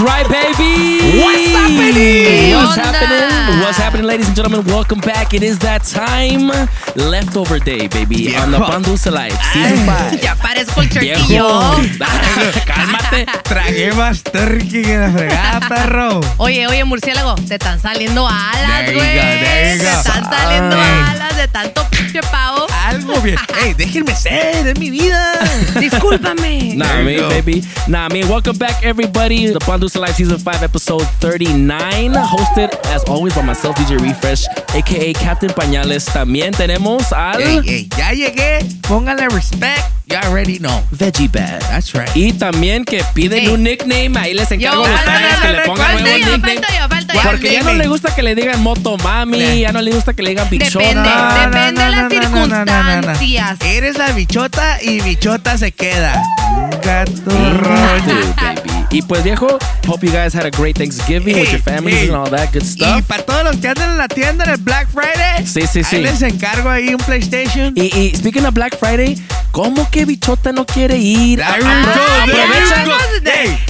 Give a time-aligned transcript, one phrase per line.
[0.00, 1.20] That's right, baby.
[1.20, 2.54] What's happening?
[2.56, 3.60] What's happening?
[3.60, 4.64] What's happening, ladies and gentlemen?
[4.64, 5.34] Welcome back.
[5.34, 6.48] It is that time.
[6.96, 8.34] Leftover day, baby.
[8.36, 8.70] On the Viejo.
[8.70, 10.22] Pan Dulce Live, season five.
[10.22, 11.20] Ya parezco el Viejo.
[11.20, 12.64] turquillo.
[12.66, 13.26] Cálmate.
[13.44, 16.20] Tragué más turkey que la fregada, perro.
[16.38, 19.14] Oye, oye, murciélago, te están saliendo alas, There you güey.
[19.16, 19.90] you Te go.
[19.98, 21.14] están saliendo Ay.
[21.14, 22.66] alas de tanto pinche pavo.
[22.86, 23.36] Algo bien.
[23.62, 25.32] Ey, déjenme ser, es mi vida.
[25.78, 26.74] Discúlpame.
[26.76, 27.28] Nah, There me, you go.
[27.28, 27.64] baby.
[27.86, 28.24] Nah, me.
[28.24, 29.48] Welcome back, everybody.
[29.52, 32.12] The Pan Dulce Live Season 5, Episode 39.
[32.12, 35.12] Hosted, as always, by myself, DJ Refresh, a.k.a.
[35.14, 36.04] Captain Pañales.
[36.04, 38.64] También tenemos al Ey, ey, ya llegué.
[38.86, 39.99] Póngale respect.
[40.10, 40.82] You already know.
[40.90, 41.60] Veggie Bad.
[41.70, 42.10] That's right.
[42.16, 44.10] Y también que piden un nickname.
[44.18, 46.54] Ahí les encargo Yo, a yo, que le pongan ¿cuál nuevo Falta yo, nickname.
[46.60, 47.20] falta yo, falta yo.
[47.30, 49.54] Porque ya no le gusta que le digan Motomami, Yeah.
[49.54, 50.84] ya no le gusta que le digan bichona.
[50.84, 53.18] Depende, No, no, depende no, de las no, no, no, no, no, no, no.
[53.18, 53.58] circunstancias.
[53.64, 56.20] Eres la bichota y bichota se queda.
[56.82, 57.30] Gato.
[58.92, 59.46] Y pues viejo,
[59.86, 62.66] hope you guys had a great Thanksgiving with your families and all that good Y
[62.66, 63.02] stuff.
[63.06, 65.96] para todos los que andan en la tienda en el Black Friday, Sí, sí, sí.
[65.96, 67.72] ahí les encargo ahí un PlayStation.
[67.76, 69.16] Y, y speaking of Black Friday,
[69.52, 71.40] ¿cómo que bichota no quiere ir?
[71.42, 71.64] Apro-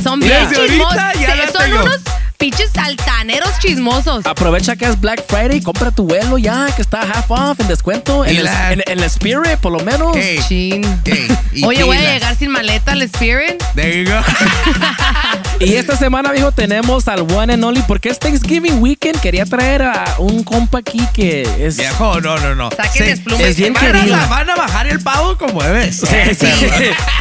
[0.03, 0.99] Son bien desde chismosos.
[0.99, 1.83] ahorita ya la Son tengo.
[1.83, 2.01] unos
[2.39, 4.25] pinches altaneros chismosos.
[4.27, 8.25] Aprovecha que es Black Friday, compra tu vuelo ya, que está half off en descuento.
[8.25, 10.17] Y En el, la- en, en el Spirit, por lo menos.
[10.17, 10.83] Ey, Chin.
[11.05, 12.15] ey, y Oye, voy a pilas.
[12.15, 13.63] llegar sin maleta al Spirit.
[13.75, 14.21] There you go.
[15.61, 19.21] Y esta semana, viejo, tenemos al One and Only, porque es Thanksgiving Weekend.
[19.21, 21.77] Quería traer a un compa aquí que es.
[21.77, 22.71] Viejo, no, no, no.
[22.71, 23.47] Saquen desplume.
[23.47, 24.17] es bien van, querido.
[24.17, 25.97] a, van a bajar el pavo como debes.
[26.01, 26.47] Sí, sí.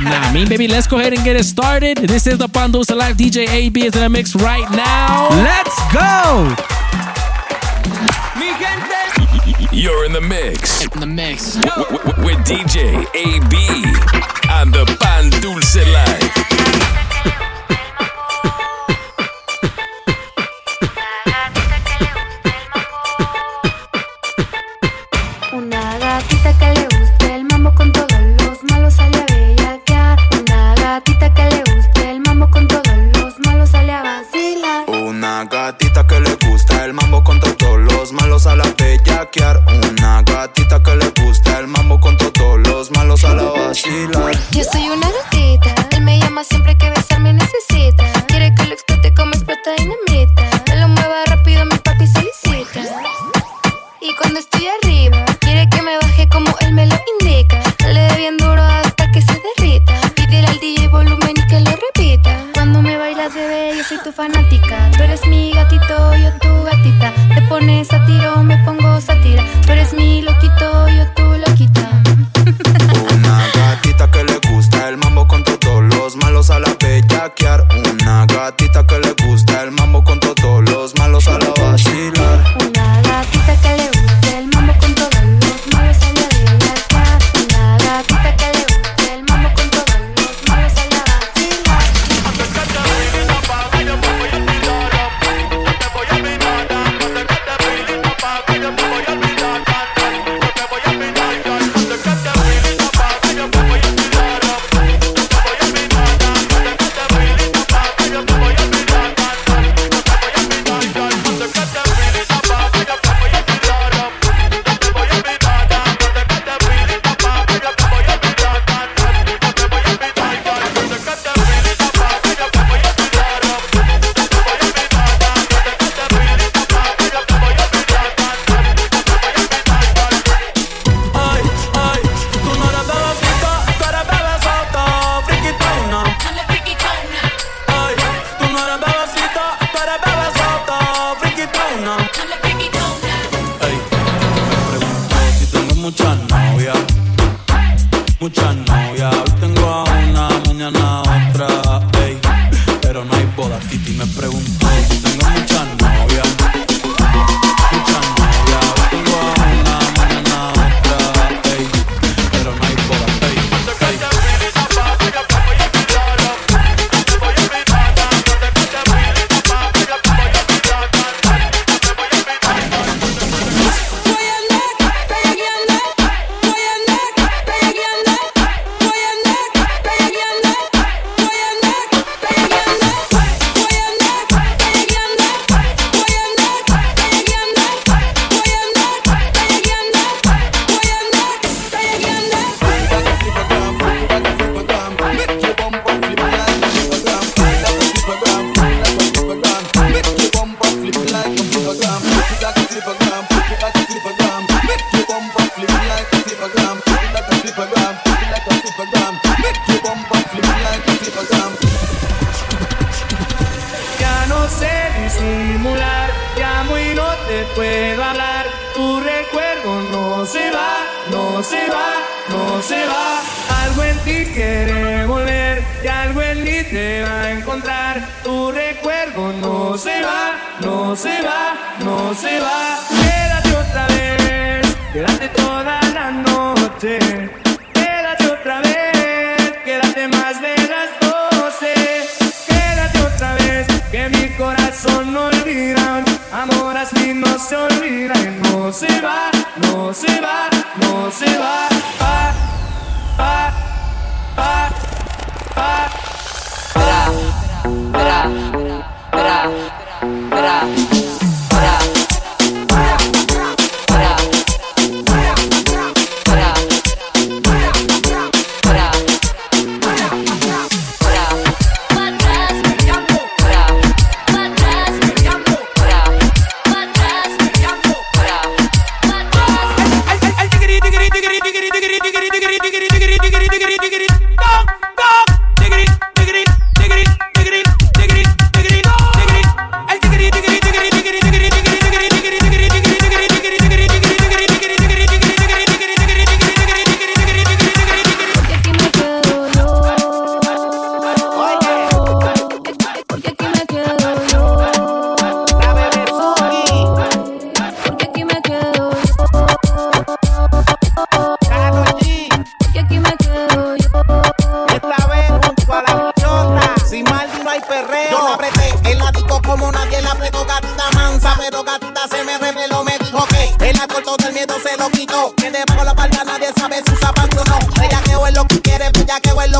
[0.03, 1.97] nah, me baby, let's go ahead and get it started.
[1.97, 3.17] This is the Pandosa Live.
[3.17, 5.27] DJ AB is in the mix right now.
[5.43, 6.55] Let's go.
[9.73, 10.85] You're in the mix.
[10.85, 11.57] In the mix.
[12.23, 13.55] with DJ AB
[14.49, 17.58] and the Pan Dulce Live.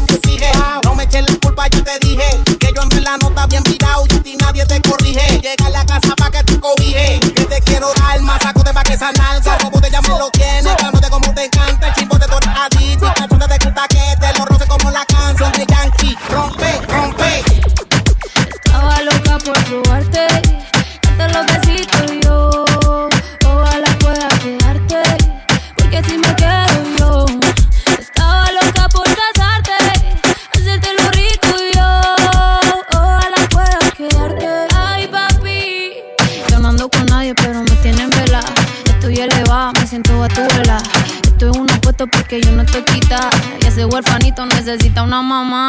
[0.09, 0.48] Ella
[44.99, 45.68] necesita una mamá.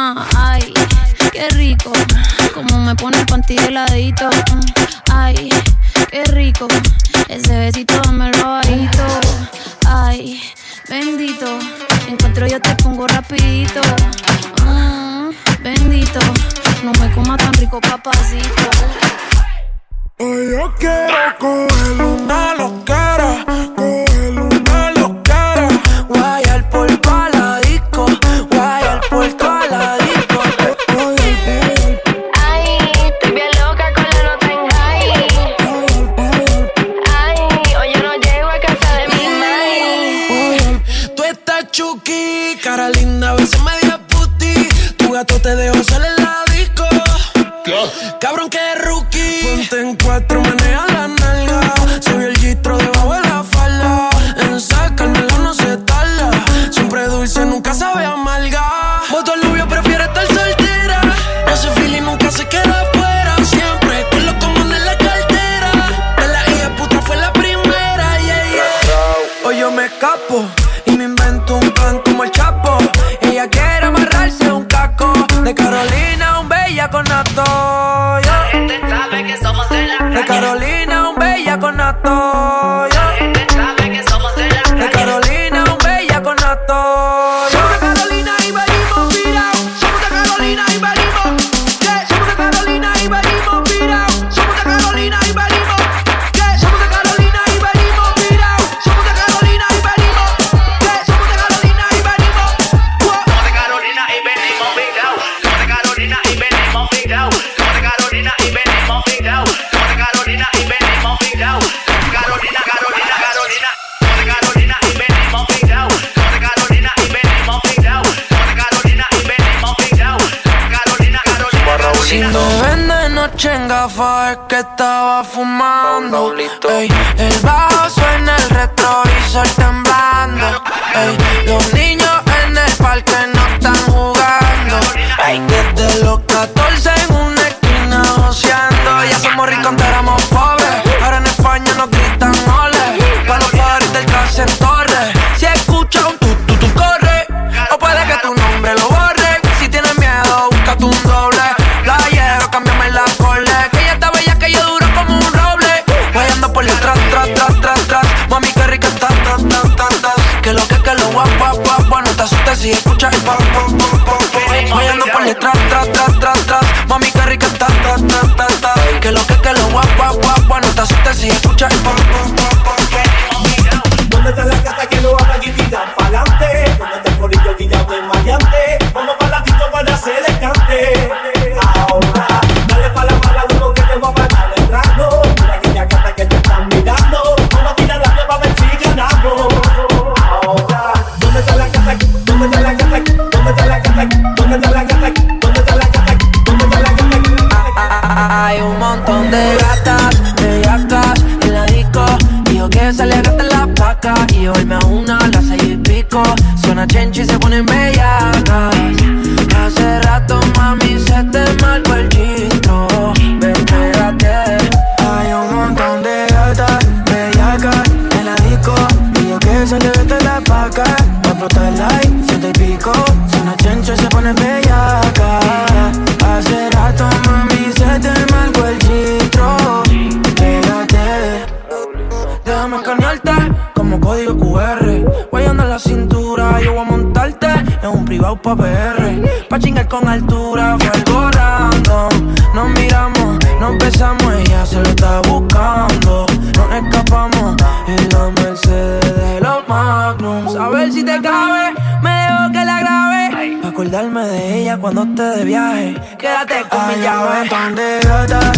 [235.81, 236.59] cintura.
[236.61, 239.47] Yo voy a montarte en un privado pa' PR.
[239.49, 242.35] Pa' chingar con altura, fue algo random.
[242.53, 246.25] Nos miramos, nos besamos, ella se lo está buscando.
[246.55, 247.55] Nos escapamos
[247.87, 250.55] en la Mercedes de los Magnums.
[250.55, 253.61] A ver si te cabe, me dejo que la grabe.
[253.61, 256.01] Pa' acordarme de ella cuando esté de viaje.
[256.17, 257.49] Quédate con Ay, mi llave.
[257.49, 258.51] Tan de gata,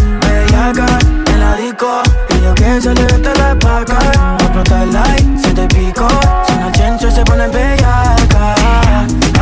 [0.70, 2.02] acá en la disco.
[2.30, 4.00] Y yo que se le la paca.
[4.40, 6.08] Explota el like, se te pico
[6.64, 8.56] la chencha se pone bellaca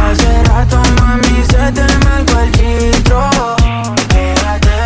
[0.02, 3.30] Hace rato, mami, se te marcó el filtro
[4.10, 4.80] Quédate.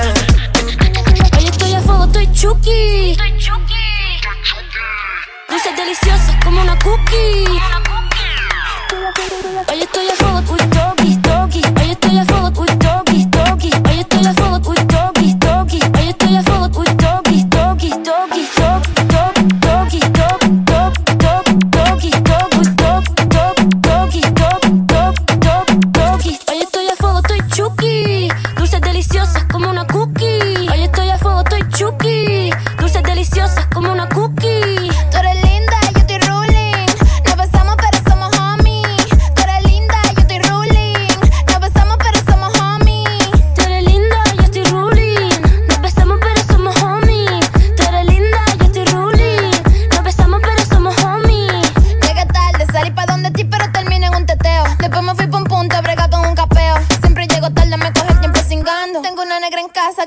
[1.37, 3.11] Hoy estoy a fuego, estoy chucky.
[3.11, 3.85] Estoy chucky.
[5.49, 7.45] Dulce deliciosa como una cookie.
[9.69, 11.04] Hoy estoy a fuego, estoy chucky.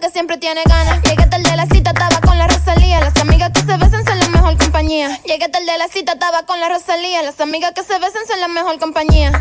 [0.00, 1.02] que siempre tiene ganas.
[1.02, 3.00] Llegué tarde de la cita, estaba con la Rosalía.
[3.00, 5.18] Las amigas que se besan son la mejor compañía.
[5.24, 7.22] Llegué tarde de la cita, estaba con la Rosalía.
[7.22, 9.32] Las amigas que se besan son la mejor compañía.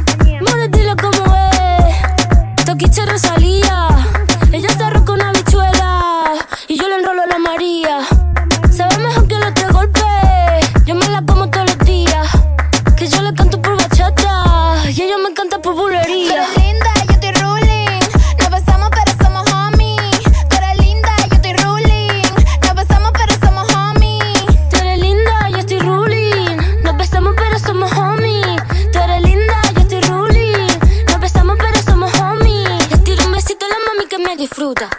[0.41, 2.65] Mora, dilo como es.
[2.65, 3.87] Toquiche Rosalía.
[4.51, 6.33] Ella se arroja una bichuela.
[6.67, 7.99] Y yo le enrolo a la María.
[8.71, 10.03] Se ve mejor que los tres golpes.
[10.85, 11.66] Yo me la como todo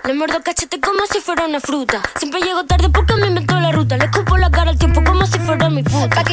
[0.05, 2.03] Le muerdo cachete como si fuera una fruta.
[2.19, 3.97] Siempre llego tarde porque me inventó la ruta.
[3.97, 6.17] Le escupo la cara al tiempo como si fuera mi puta.
[6.17, 6.25] La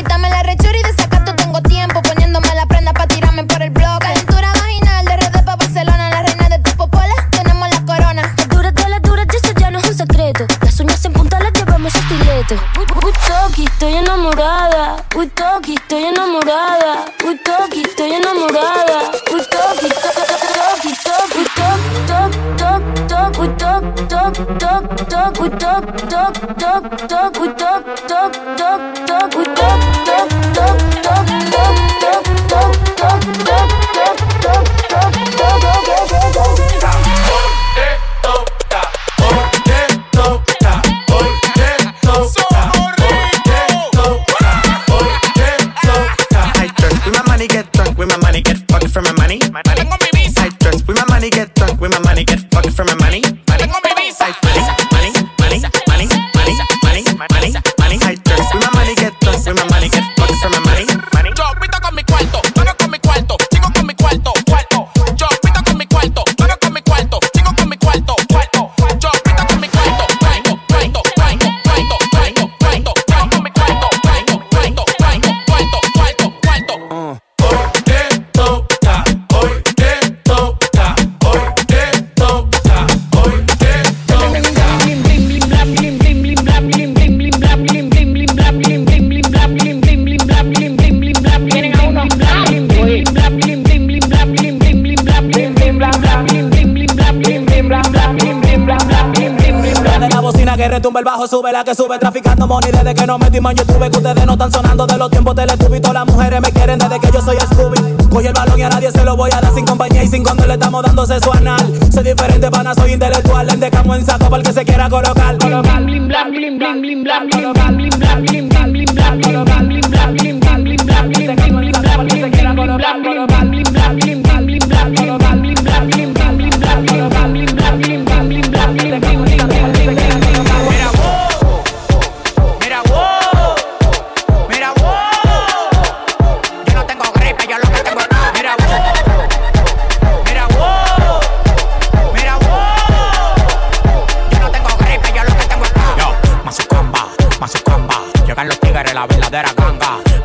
[101.27, 104.33] sube la que sube traficando money desde que nos metimos en YouTube que ustedes no
[104.33, 107.37] están sonando de los tiempos teletubbies todas las mujeres me quieren desde que yo soy
[107.37, 110.07] Scooby Coge el balón y a nadie se lo voy a dar sin compañía y
[110.07, 114.05] sin cuando le estamos dando sexo anal soy diferente pana, soy intelectual en decamo en
[114.05, 117.84] saco para el que se quiera colocar colocar blim blim blam blim blam blam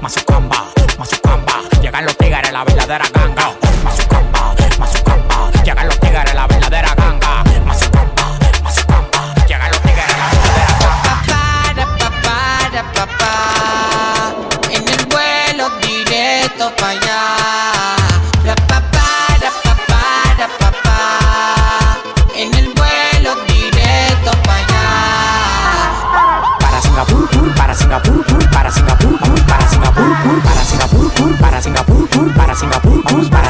[0.00, 0.66] Mazucamba,
[0.98, 1.60] Mazucamba.
[1.82, 3.54] Llegan los tigres, la verdadera ganga.
[3.84, 5.50] Mazucamba, Mazucamba.
[5.62, 7.39] Llegan los tigres, la verdadera ganga.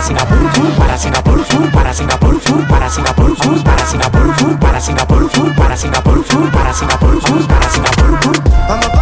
[0.00, 5.76] Para Singapur, para Singapur, para Singapur, para Singapur, para Singapur, para Singapur, para Singapur, para
[5.76, 7.20] Singapur, para Singapur.
[7.46, 8.99] Para Singapur,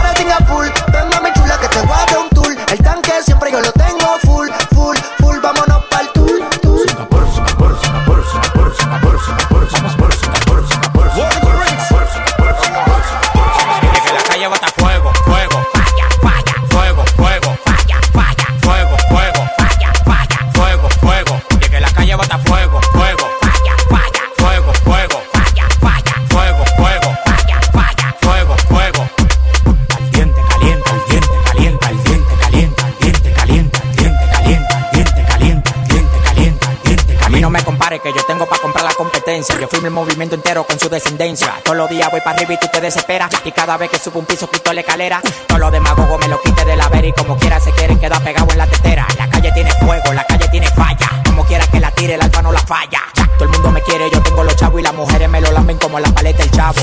[39.39, 41.55] Yo firmo el movimiento entero con su descendencia.
[41.63, 43.31] Todos los días voy para arriba y tú te desesperas.
[43.45, 45.23] Y cada vez que subo un piso quito la escalera.
[45.47, 48.21] Todos los demagogos me lo quite de la vera y como quiera se quieren quedar
[48.25, 49.07] pegados en la tetera.
[49.17, 51.09] La calle tiene fuego, la calle tiene falla.
[51.25, 53.01] Como quiera que la tire, el alfa no la falla.
[53.15, 55.79] Todo el mundo me quiere, yo tengo los chavos y las mujeres me lo lamen
[55.79, 56.81] como la paleta del chavo.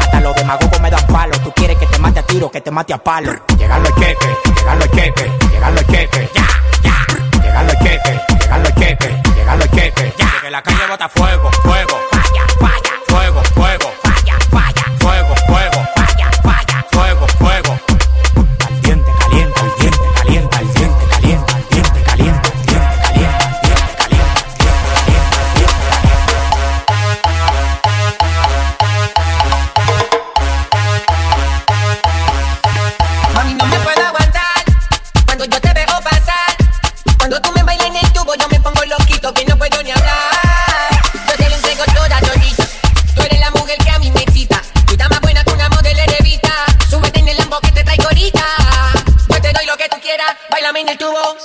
[0.00, 1.38] Hasta los demagogos me dan palo.
[1.38, 3.32] Tú quieres que te mate a tiro, que te mate a palo.
[3.56, 6.30] Llegan los cheques, llegan los cheques, llegan los cheques.
[6.34, 6.48] Ya,
[6.82, 7.42] ya.
[7.42, 10.16] Llegan los cheques, llegan los cheques, llegan los cheques.
[10.16, 10.32] Ya.
[10.40, 11.91] Que la calle bota fuego, fuego.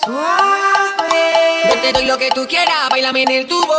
[0.08, 1.68] Suave.
[1.68, 3.74] Yo te doy lo que tú quieras, bailame en el tubo.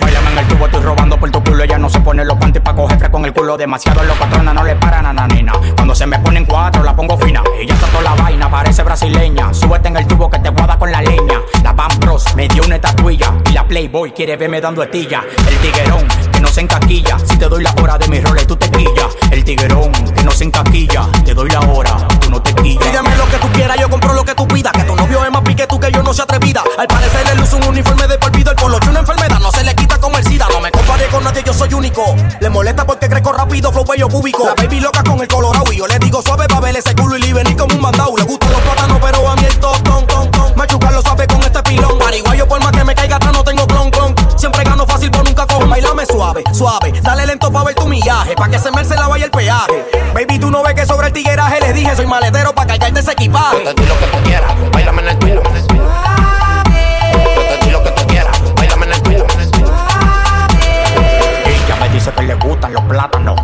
[0.00, 1.64] Báilame en el tubo, estoy robando por tu culo.
[1.64, 3.56] Ella no se pone los panties pa' coger con el culo.
[3.56, 5.52] Demasiado los patrones no le paran a la nena.
[5.74, 7.42] Cuando se me ponen cuatro, la pongo fina.
[7.58, 9.52] Ella está toda la vaina, parece brasileña.
[9.52, 11.40] Súbete en el tubo que te guarda con la leña.
[11.64, 13.34] La Van Bros me dio una estatuilla.
[13.50, 15.24] Y la Playboy quiere verme dando estilla.
[15.48, 16.06] El tiguerón
[16.40, 17.18] no se encaquilla.
[17.18, 19.06] Si te doy la hora de mis roles, tú te quillas.
[19.30, 21.06] El tiguerón que no se encaquilla.
[21.24, 22.84] Te doy la hora, tú no te quillas.
[22.86, 24.72] Pídeme lo que tú quieras, yo compro lo que tú pidas.
[24.72, 26.62] Que tu novio es más pique tú que yo no se atrevida.
[26.78, 28.50] Al parecer él usa un uniforme de por vida.
[28.50, 30.48] El polo una enfermedad, no se le quita como el SIDA.
[30.50, 32.16] No me compare con nadie, yo soy único.
[32.40, 34.44] Le molesta porque crezco rápido, flow bello cúbico.
[34.46, 37.16] La baby loca con el colorado y yo le digo suave pa' ver ese culo
[37.16, 38.16] y le venir como un mandado.
[38.16, 38.60] Le gustan los
[45.70, 46.92] bailame suave, suave.
[47.00, 49.86] Dale lento pa' ver tu millaje, pa' que se me merce la vaya el peaje.
[50.12, 53.12] Baby, tú no ves que sobre el tigueraje les dije, soy maletero pa' cargarte ese
[53.12, 53.64] equipaje.
[53.64, 55.42] Yo te lo que tú quieras, bailame en el tuyo.
[57.60, 59.26] Te lo que tú quieras, bailame en el tuyo.
[61.46, 63.36] Ella me dice que le gustan los plátanos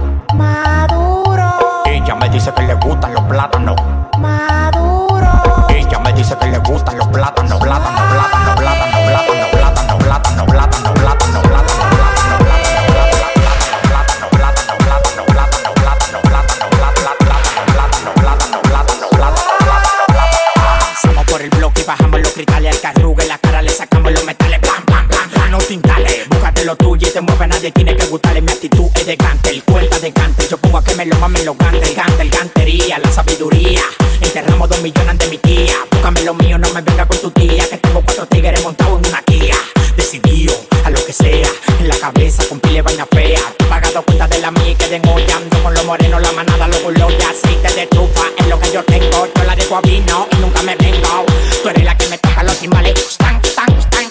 [27.16, 28.42] te mueve nadie tiene que gustarle.
[28.42, 30.46] Mi actitud es de cante, el cuenta de cante.
[30.50, 33.80] Yo pongo a que me lo mamen los gantes, el gante, el gantería, la sabiduría.
[34.20, 35.72] Enterramos dos millones ante mi tía.
[35.90, 37.66] Búscame lo mío, no me venga con tu tía.
[37.70, 39.56] Que tengo cuatro tigres montados en una guía.
[39.96, 41.48] Decidido a lo que sea,
[41.80, 43.40] en la cabeza con pile vaina fea.
[43.66, 47.10] Pagado cuenta de la mía y queden hollando con los morenos, la manada, los gulos
[47.18, 48.24] y aceite de trufa.
[48.36, 51.24] Es lo que yo tengo, yo la dejo a vino y nunca me vengo.
[51.62, 53.16] Tú eres la que me toca los timbales.
[53.16, 54.10] Tan, tan, tan,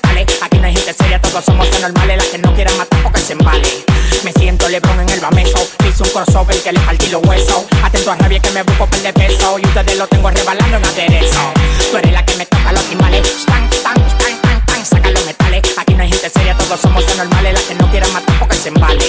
[0.00, 0.07] tan,
[0.68, 2.18] hay gente seria, todos somos anormales.
[2.18, 3.84] Las que no quieran matar porque se embale.
[4.24, 5.58] Me siento Lebron en el bameso.
[5.88, 7.64] Hice un crossover que le partí los huesos.
[7.82, 9.58] Atento a rabia que me busco per de peso.
[9.58, 11.40] Y ustedes lo tengo rebalando en aderezo.
[11.90, 13.22] Tú eres la que me toca los timbales.
[13.46, 15.62] Tan, tan, tan, tan, tan, saca los metales.
[15.78, 17.54] Aquí no hay gente seria, todos somos anormales.
[17.54, 19.04] Las que no quieran matar porque se embale.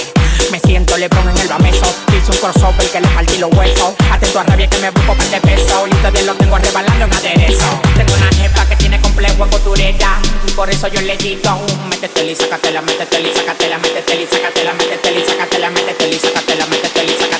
[0.50, 1.86] Me siento Lebron en el bameso.
[2.16, 3.94] Hice un crossover que le partí los huesos.
[4.10, 5.86] Atento a rabia que me busco per de peso.
[5.86, 7.80] Y ustedes lo tengo rebalando en aderezo.
[7.96, 10.20] Tengo una jefa que tiene complejo en costurera.
[10.56, 15.20] Por eso yo le digo, métetela y sácatela, métetela y sácatela, métetela y sácatela, métetela
[15.20, 17.39] y sácatela, métetela y sácatela, métetela y sácatela,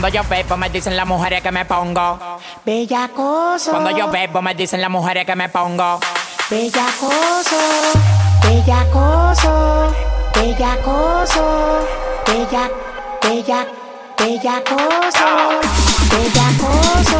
[0.00, 2.38] Cuando yo bebo me dicen las mujeres que me pongo.
[2.64, 3.72] Bellacoso.
[3.72, 5.98] Cuando yo bebo me dicen las mujeres que me pongo.
[6.48, 7.56] Bellacoso,
[8.44, 9.92] bellacoso,
[10.32, 11.80] bellacoso,
[12.28, 12.70] bella,
[13.22, 13.66] bella,
[14.16, 15.26] bellacoso,
[16.12, 17.18] bellacoso,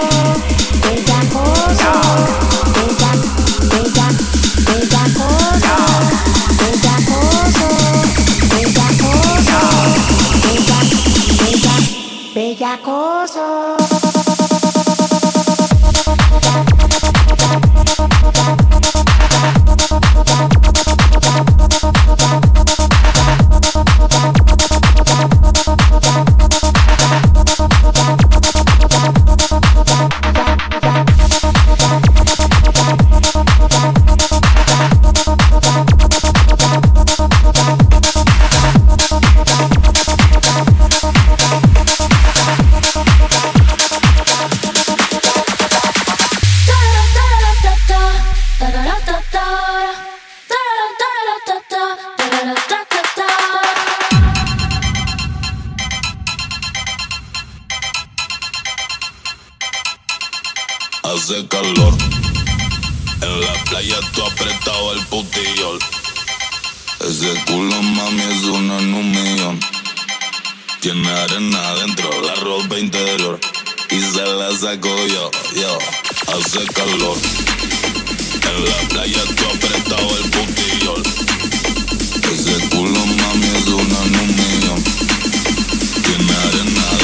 [0.81, 1.91] bellacoso,
[2.77, 3.11] bella,
[3.73, 4.09] bella,
[4.67, 5.08] bellacoso,
[12.75, 13.58] acoso.
[74.19, 75.79] Se la saco yo, yo.
[76.27, 77.17] Hace calor.
[78.49, 81.03] En la playa tú apretado el putillol.
[82.33, 84.75] Ese culo, mami, es uno en.
[86.03, 86.98] Tiene arena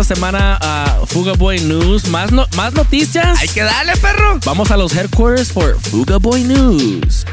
[0.00, 2.06] esta semana a Fuga Boy News.
[2.06, 3.36] Más, no- más noticias.
[3.40, 4.38] Hay que darle, perro.
[4.44, 7.26] Vamos a los headquarters por Fuga Boy News.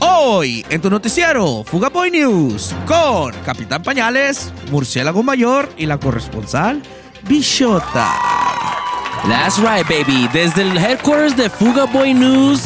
[0.00, 6.82] Hoy, en tu noticiero, Fuga Boy News, con Capitán Pañales, Murciélago Mayor y la corresponsal,
[7.22, 8.12] Bichota.
[9.26, 10.28] That's right, baby.
[10.34, 12.60] Desde el headquarters de Fuga Boy News.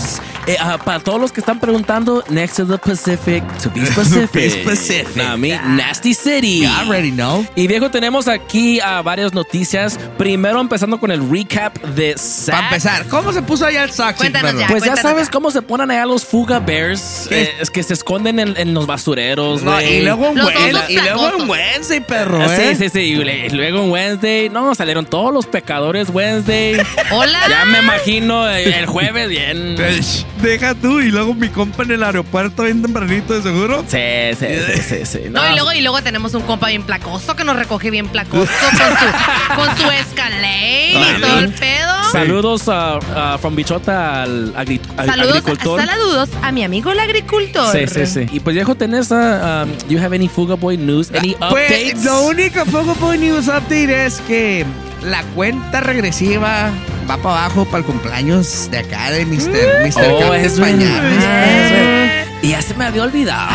[0.47, 4.33] Eh, ah, para todos los que están preguntando, next to the Pacific, to be specific.
[4.33, 5.17] Be specific.
[5.17, 6.61] Nah, me, Nasty City.
[6.63, 7.47] You already know.
[7.57, 9.99] Y viejo, tenemos aquí a varias noticias.
[10.19, 12.55] Primero empezando con el recap de SAC.
[12.55, 14.19] Para empezar, ¿cómo se puso allá el saxo?
[14.19, 14.67] Cuéntanos ya.
[14.67, 15.31] Pues ya Cuéntanos sabes ya.
[15.33, 17.29] cómo se ponen allá los Fuga Bears.
[17.31, 20.75] Eh, es que se esconden en, en los basureros, No, y luego en Los Wed-
[20.77, 21.49] osos y luego en.
[21.51, 22.75] Wednesday, perro, Ah, ¿eh?
[22.77, 23.01] Sí, sí, sí.
[23.01, 26.77] Y luego en Wednesday, no, salieron todos los pecadores Wednesday.
[27.13, 27.39] Hola.
[27.49, 29.77] Ya me imagino eh, el jueves bien.
[30.43, 33.85] Deja tú, y luego mi compa en el aeropuerto bien tempranito, de seguro.
[33.89, 33.99] Sí,
[34.39, 35.19] sí, sí, sí, sí.
[35.31, 38.51] No, y luego, y luego tenemos un compa bien placoso que nos recoge bien placoso
[38.61, 41.95] con su, con su Escalade y todo el pedo.
[42.13, 42.95] Saludos a
[43.35, 45.81] a from Bichota al, agri- al Saludos, agricultor.
[45.87, 47.73] saludos a mi amigo el agricultor.
[47.73, 48.27] Sí, sí, sí.
[48.31, 51.11] Y pues viejo, tenés a, um, do you have any Fuga Boy news?
[51.15, 51.93] Any updates?
[51.95, 54.65] Pues lo único poco por news update es que
[55.03, 56.71] la cuenta regresiva
[57.09, 59.87] va para abajo para el cumpleaños de acá de Mr.
[59.87, 60.11] Mr.
[60.13, 62.25] Oh, Captain es.
[62.43, 63.49] Y ya se me había olvidado.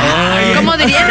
[0.56, 1.08] Como dirían,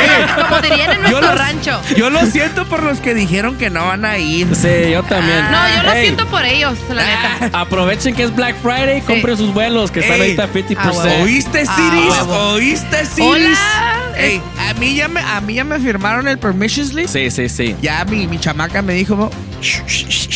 [0.49, 1.81] como dirían en Yo nuestro lo- rancho.
[1.97, 4.49] Yo lo siento por los que dijeron que no van a ir.
[4.57, 5.49] Sí, yo también.
[5.51, 7.61] No, yo lo Hey, siento por ellos, la neta.
[7.61, 11.23] Aprovechen que es Black Friday, compren sus vuelos que están ahorita 50%.
[11.23, 12.11] ¿Oíste, Ah, Ciris?
[12.11, 12.37] huevo.
[12.55, 13.29] ¿Oíste, Ciris?
[13.29, 13.98] Hola.
[14.19, 17.09] Ey, a mí ya me, a mí ya me firmaron el permission slip.
[17.09, 17.77] Sí, sí, sí.
[17.81, 19.31] Ya mi, mi chamaca me dijo,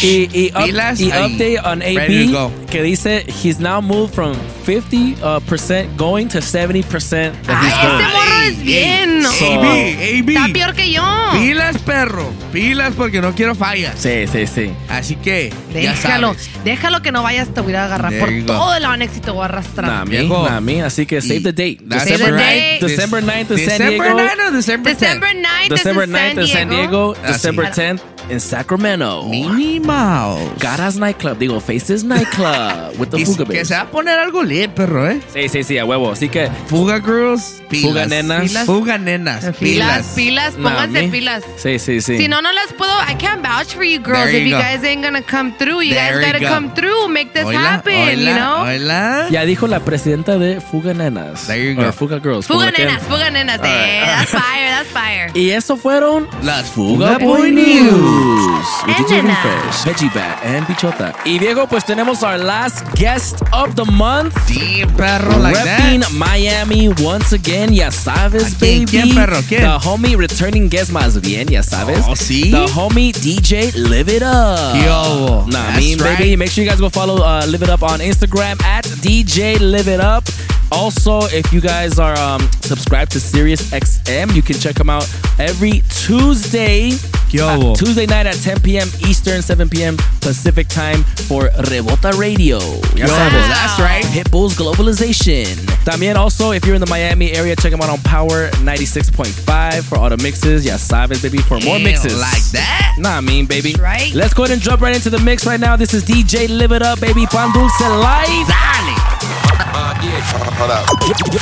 [0.03, 1.33] Y, y, up- Pilas y ahí.
[1.35, 2.47] update on Ready to go.
[2.47, 7.67] AB que dice he's now moved from 50% uh, percent going to 70% that Ay,
[7.67, 8.05] he's ese going.
[8.13, 9.23] morro es bien.
[9.23, 10.29] So- AB, AB.
[10.31, 11.03] Está peor que yo.
[11.33, 12.33] Pilas, perro.
[12.53, 13.95] Pilas porque no quiero fallas.
[13.99, 14.73] Sí, sí, sí.
[14.89, 16.51] Así que, ya Déjalo, sabes.
[16.65, 19.31] déjalo que no vayas, te voy a agarrar There por todo el anexo y te
[19.31, 19.91] voy a arrastrar.
[19.91, 20.49] Nah, me, Viejo.
[20.49, 20.83] nah, me.
[20.83, 21.79] Así que save Y the date.
[21.83, 22.81] December right.
[22.83, 24.05] 9th, December 9th in San Diego.
[24.15, 25.01] 9 o December 10?
[25.01, 27.15] December 9th December is in 9th in San Diego.
[27.27, 28.01] December 10th
[28.33, 29.25] in Sacramento.
[29.29, 30.41] Minnie Mouse.
[30.59, 34.43] Garas Nightclub, digo, Faces Nightclub with the Y Fuga que se va a poner algo
[34.43, 35.21] lit, perro, ¿eh?
[35.33, 36.11] Sí, sí, sí, a huevo.
[36.13, 37.91] Así que Fuga Girls, pilas.
[37.93, 38.43] Fuga nenas.
[38.49, 38.67] Pilas.
[38.67, 40.07] Fuga nenas, Pilas, pilas.
[40.15, 41.09] pilas, Nah, pónganse me.
[41.09, 41.45] pilas.
[41.57, 42.17] Sí, sí, sí.
[42.19, 42.93] Si no, no las puedo.
[43.09, 44.63] I can't vouch for you girls There if you go.
[44.63, 45.83] guys ain't gonna come through.
[45.83, 46.49] You There guys gotta go.
[46.49, 48.65] come through, make this Hola, happen, hola, you know?
[48.65, 49.29] Hola.
[49.31, 51.47] Ya dijo la presidenta de Fuga Nenas.
[51.47, 51.93] There you Or go.
[51.93, 52.47] Fuga Girls.
[52.47, 53.61] Fuga nenas, fuga nenas.
[53.63, 55.31] Eh, that's fire, that's fire.
[55.35, 58.22] Y eso fueron Las Fuga Fuga Boy Boy News.
[58.27, 59.35] News with And DJ Nena.
[59.35, 61.15] Refresh, Veggie Bat, and Bichota.
[61.27, 64.33] Y viejo, pues tenemos our last guest of the month.
[64.47, 66.13] Sí, perro, like Repping that.
[66.13, 68.91] Miami once again, ya sabes, ¿A quién, baby.
[68.91, 69.63] quién, perro, quién?
[69.63, 72.05] The homie returning guest más bien, ya sabes.
[72.09, 72.51] Oh, sí.
[72.53, 74.77] The homie DJ Live It Up.
[74.77, 77.71] Yo, Nah, I that's mean, baby, make sure you guys go follow uh, Live It
[77.71, 80.23] Up on Instagram at DJ Live It Up.
[80.71, 85.07] Also, if you guys are um, subscribed to Sirius XM, you can check them out
[85.41, 86.93] every Tuesday.
[87.33, 87.73] Yo.
[87.73, 88.89] uh, Tuesday night at 10 p.m.
[89.09, 89.97] Eastern, 7 p.m.
[90.21, 92.59] Pacific time for Rebota Radio.
[92.95, 94.05] Yo, that's right.
[94.13, 95.47] Pitbull's Globalization.
[95.85, 99.99] También also, if you're in the Miami area, check them out on Power 96.5 for
[99.99, 100.65] all the mixes.
[100.65, 102.21] Ya sabes, baby, for more Damn, mixes.
[102.21, 102.97] like that?
[102.99, 103.75] Nah, I mean, baby.
[103.81, 104.13] right.
[104.15, 105.77] Let's go ahead and jump right into the mix right now.
[105.77, 107.27] This is DJ Live It Up, baby.
[107.27, 109.02] Pan Dulce Live.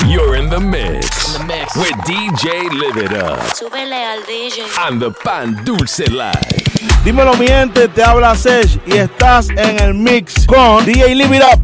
[0.07, 1.39] You're in the mix.
[1.77, 3.39] With DJ Live It Up.
[3.55, 4.65] Súbele al DJ.
[4.79, 6.41] And the Pan Dulce Live.
[7.05, 11.43] Dímelo mi gente, te habla Sesh y estás en el mix con DJ Live It
[11.43, 11.61] Up.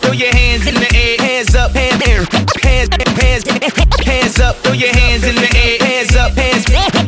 [0.00, 2.02] Throw your hands in the air, hands up, hands,
[2.62, 2.88] hands,
[3.20, 3.44] hands,
[4.04, 4.56] hands up.
[4.56, 6.99] Throw your hands in the air, hands up, hands, hands,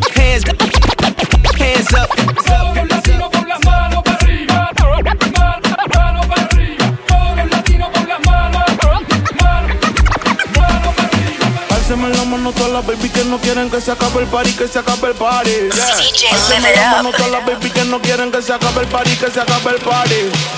[12.32, 15.08] mano todas las baby que no quieren que se acabe el party, que se acabe
[15.08, 15.50] el party.
[15.50, 16.70] Yeah.
[16.70, 19.30] It la mano todas las baby que no quieren que se acabe el party, que
[19.30, 20.14] se acabe el party.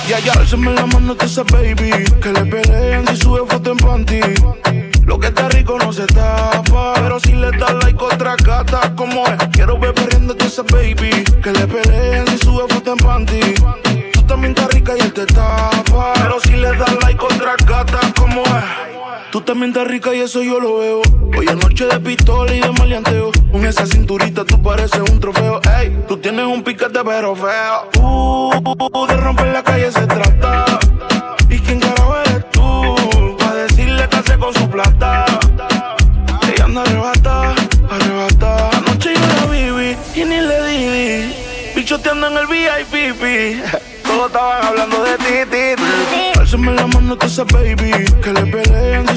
[0.09, 1.91] Ya, ya, álceme la mano todas esas baby
[2.23, 4.21] que le pelean si sube foto en panty.
[5.05, 9.27] Lo que está rico no se tapa, pero si le das like otra gata, como
[9.27, 9.49] es.
[9.53, 13.55] Quiero ver perdiendo a esa baby que le pelean si sube foto en panty.
[14.13, 18.01] Tú también estás rica y él te tapa, pero si le das like otra gata,
[18.17, 18.84] como es.
[19.45, 21.03] También estás rica y eso yo lo veo.
[21.37, 23.31] Hoy es noche de pistola y de maleanteo.
[23.53, 25.61] Con esa cinturita tú pareces un trofeo.
[25.79, 27.91] Ey, tú tienes un piquete pero feo.
[28.01, 30.65] Uh, de romper la calle se trata.
[31.51, 33.37] ¿Y quién carajo eres tú?
[33.39, 35.27] Pa' decirle que hace con su plata.
[36.51, 37.55] Ella anda arrebata,
[37.91, 38.71] arrebata.
[38.71, 41.35] Anoche yo la viví y ni le di.
[41.77, 43.63] Bicho te anda en el VIP.
[44.05, 46.35] Todos estaban hablando de ti, ti, ti.
[46.55, 47.91] La mano a esa baby
[48.23, 49.09] Que le pelean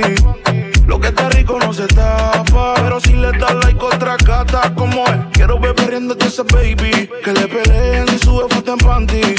[0.00, 4.74] panty Lo que está rico no se tapa Pero si le das like otra gata
[4.74, 8.78] como es Quiero ver perdiendo a esa baby Que le pelean si sube foto en
[8.78, 9.34] panty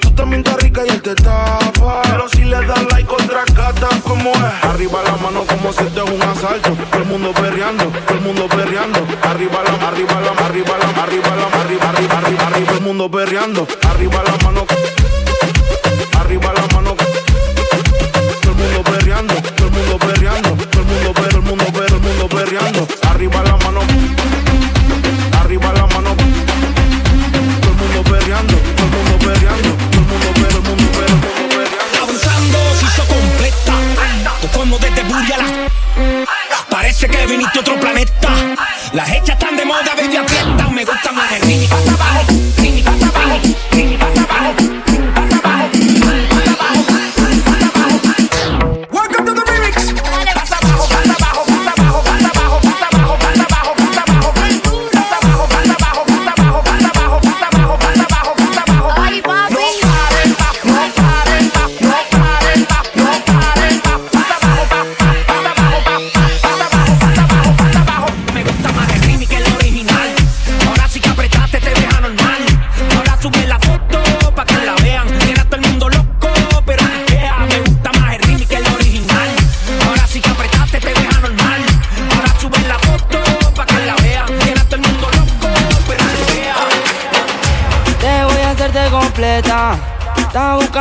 [0.00, 3.88] Tú también estás rica y él te tapa Pero si le das like otra gata
[4.02, 8.18] como es Arriba la mano como si es un asalto Todo el mundo perreando, todo
[8.18, 12.66] el mundo perreando Arriba la, arriba la, arriba la, arriba la, arriba, arriba, arriba, arriba
[12.66, 14.91] Todo el mundo perreando Arriba la mano Arriba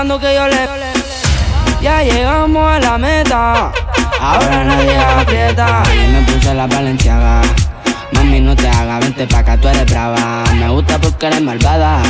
[0.02, 1.82] buscando que yo le.
[1.82, 3.72] Ya llegamos a la meta.
[4.20, 5.84] Ahora nadie aprieta.
[5.86, 7.41] Yo me puse la valenciaga.
[8.14, 10.43] Mami, no te hagas, vente pa' acá, tú eres brava.
[10.56, 12.02] Me gusta porque eres malvada.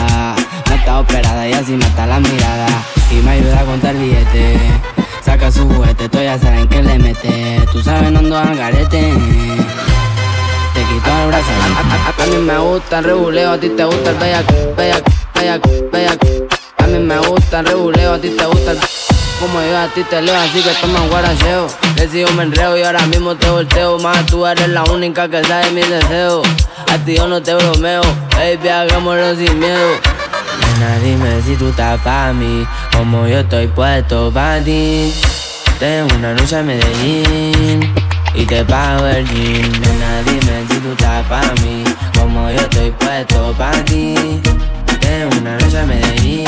[0.70, 2.68] No está operada y así mata la mirada.
[3.12, 4.60] Y me ayuda a contar billetes.
[5.26, 7.62] Saca su juguete, tú ya saben que le mete.
[7.72, 9.02] Tú sabes, no ando al garete.
[10.74, 11.52] Te quito el brazo.
[11.62, 15.12] A, a- a mí me gusta el reguleo, a ti te gusta el bellaco, bellaco,
[15.36, 16.28] bellaco, bellaco.
[16.92, 18.74] A mí me gusta reguleo, a ti te gusta.
[19.40, 21.68] Como yo a ti te leo, así que toma un guaracheo.
[21.96, 23.98] Decido me enreo y ahora mismo te volteo.
[24.00, 26.46] Más tú eres la única que sabe mis deseos.
[26.92, 28.02] A ti yo no te bromeo,
[28.36, 29.88] baby, hagámoslo sin miedo.
[30.60, 35.14] Nena, dime si tú estás pa' mí, como yo estoy puesto pa' ti.
[35.80, 37.94] Tengo una noche a Medellín
[38.36, 39.72] y te pago el jean.
[39.80, 41.86] Nena, dime si tú estás pa' mí,
[42.20, 44.42] como yo estoy puesto pa' ti.
[45.12, 46.46] Una noche a Medellín.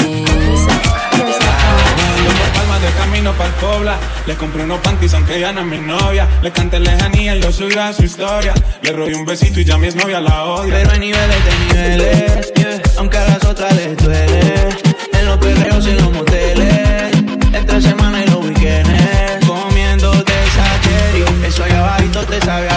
[2.55, 3.97] Palmas de camino para el Pobla.
[4.25, 6.29] Le compré unos panties aunque ya no es mi novia.
[6.41, 8.53] Le canté lejanía y yo subí a su historia.
[8.81, 10.75] Le robé un besito y ya mi novia la odia.
[10.75, 12.81] Pero hay niveles de niveles, yeah.
[12.99, 14.69] aunque a las otras les duele.
[15.11, 17.11] En los perreos y en los moteles,
[17.51, 19.45] entre semana y los weekends.
[19.45, 22.69] Comiéndote esa cherry, eso allá abajito te sabe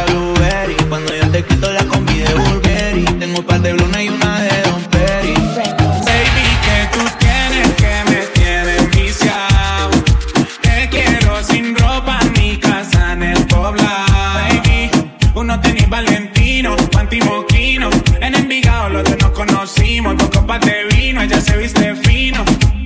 [20.46, 22.44] copas de vino, ella se viste fino.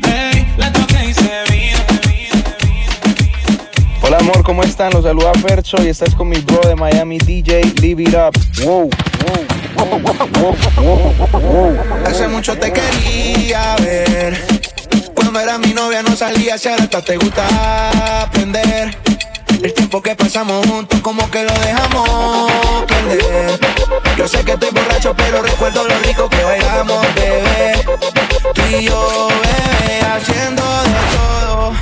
[0.09, 1.79] Ey, la toqué y se vino.
[4.03, 4.93] Hola amor, ¿cómo están?
[4.93, 8.33] Los saluda Fercho y estás con mi bro de Miami DJ Live It Up.
[8.65, 8.91] Wow,
[9.77, 10.01] wow, wow,
[10.41, 12.07] wow, wow, wow.
[12.07, 14.43] Hace mucho te quería ver.
[15.15, 19.10] Cuando era mi novia no salía, si ahora hasta te gusta aprender.
[19.63, 22.51] El tiempo que pasamos juntos como que lo dejamos
[22.87, 23.61] perder.
[24.17, 27.73] Yo sé que estoy borracho, pero recuerdo lo rico que bailamos, bebé.
[28.55, 31.73] Tú y yo, bebé, haciendo de todo.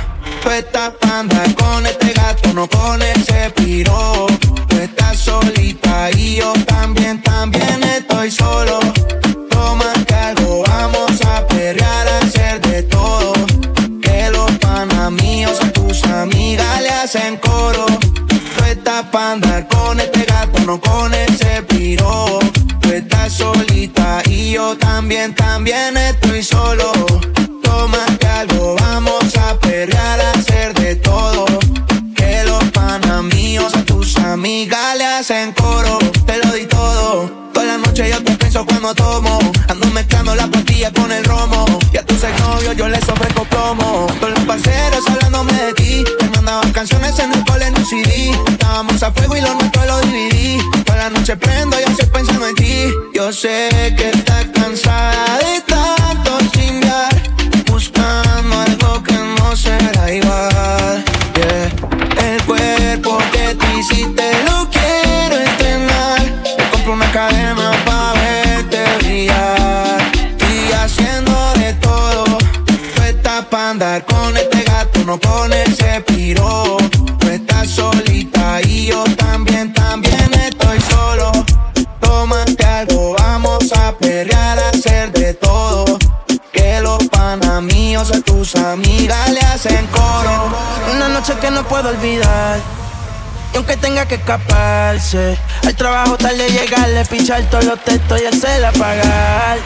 [0.43, 4.27] Tú estás pa' andar con este gato, no con ese piro.
[4.67, 8.79] Tú estás solita y yo también, también estoy solo.
[9.49, 13.31] Tómate algo, vamos a perrear, a hacer de todo.
[14.01, 17.85] Que los panas míos a tus amigas le hacen coro.
[18.27, 22.39] Tú estás pa' andar con este gato, no con ese piro.
[22.81, 26.91] Tú estás solita y yo también, también estoy solo.
[27.63, 31.45] Tómate algo, vamos a perrear, a hacer de todo.
[32.15, 35.99] Que los panas míos a tus amigas le hacen coro.
[36.25, 37.49] Te lo di todo.
[37.53, 39.39] Toda la noche yo te cuando tomo.
[39.67, 41.65] Ando mezclando la pastilla con el romo.
[41.93, 44.07] Y a tus exnovios yo les ofrezco plomo.
[44.19, 46.03] Todos los parceros hablándome de ti.
[46.21, 48.31] Me mandaban canciones en el cole en un CD.
[48.47, 50.57] Estábamos a fuego y lo nuestro lo dividí.
[50.83, 52.91] Toda la noche prendo y estoy pensando en ti.
[53.13, 57.15] Yo sé que estás cansada de tanto chingar.
[57.67, 61.05] Buscando algo que no será igual.
[61.35, 62.33] Yeah.
[62.33, 64.78] El cuerpo que te hiciste lo quiero
[69.27, 72.23] Y haciendo de todo.
[72.95, 76.77] Tú estás pa' andar con este gato, no con ese piro.
[77.19, 81.31] Tú estás solita y yo también, también estoy solo.
[81.99, 85.99] Tómate algo, vamos a perrear, a hacer de todo.
[86.53, 90.49] Que los panas míos a tus amigas le hacen coro.
[90.95, 92.59] Una noche que no puedo olvidar.
[93.53, 98.71] Y aunque tenga que escaparse, al trabajo tarde llegarle, pichar todos los textos y hacerla
[98.73, 99.57] pagar.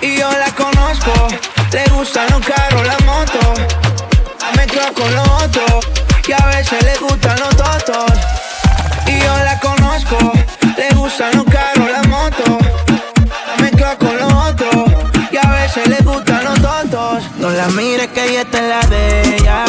[0.00, 1.28] Y yo la conozco,
[1.72, 3.54] le gustan los carros, la moto.
[4.56, 5.86] Mezcla con los otros,
[6.26, 8.12] y a veces le gustan los totos.
[9.06, 10.32] Y yo la conozco,
[10.76, 12.58] le gustan los carros, la moto.
[13.58, 14.90] Mezcla con los otros,
[15.30, 17.22] y a veces le gustan los totos.
[17.38, 19.64] No la mires que ella está en la de ella.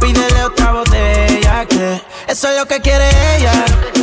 [0.00, 3.99] Pídele otra botella que eso es lo que quiere ella.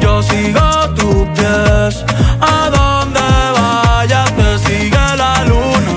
[0.00, 2.04] Yo sigo tus pies.
[2.40, 3.20] A donde
[3.56, 5.92] vayas te sigue la luna.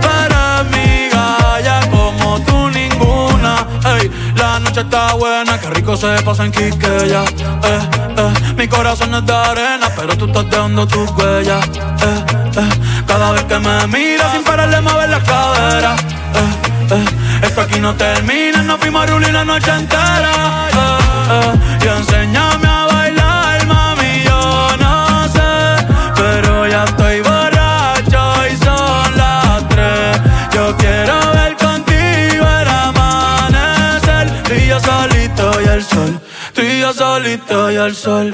[0.00, 3.66] Tú eres mi galla como tú ninguna.
[3.84, 7.24] Ey, la noche está buena, qué rico se pasa en Quiqueya.
[7.24, 11.66] Eh, eh, mi corazón es de arena, pero tú estás dejando tus huellas.
[11.66, 12.24] Eh,
[12.56, 12.70] eh,
[13.06, 15.96] cada vez que me miras sin parar de mover la cadera.
[16.34, 17.04] Eh, eh,
[17.42, 20.68] esto aquí no termina, nos fuimos a rulir la noche entera.
[20.72, 20.98] Eh,
[21.30, 24.24] eh, que Enseñame a bailar, mami.
[24.24, 30.20] Yo no sé, pero ya estoy borracho y son las tres.
[30.52, 34.42] Yo quiero ver contigo el amanecer.
[34.42, 36.20] Tú y yo solito y el sol.
[36.54, 38.32] Tú y yo solito y el sol.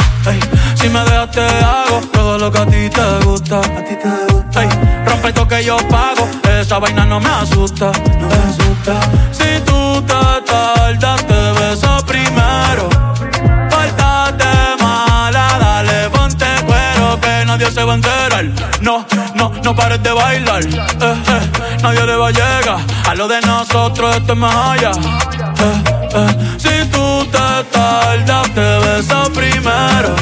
[0.77, 3.61] Si me dejas, te hago todo lo que a ti te gusta.
[5.05, 6.27] Rompe esto que yo pago.
[6.59, 7.93] Esa vaina no me asusta.
[8.19, 8.95] No me asusta,
[9.31, 10.52] Si tú estás.
[18.81, 19.05] No,
[19.35, 20.63] no, no pares de bailar.
[20.63, 20.71] Eh,
[21.01, 21.51] eh,
[21.83, 22.79] nadie le va a llegar.
[23.09, 26.27] A lo de nosotros esto es más eh,
[26.59, 30.15] si tú te tardas, te besas primero.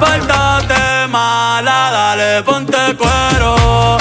[0.00, 3.96] Pártate mala, dale, ponte cuero.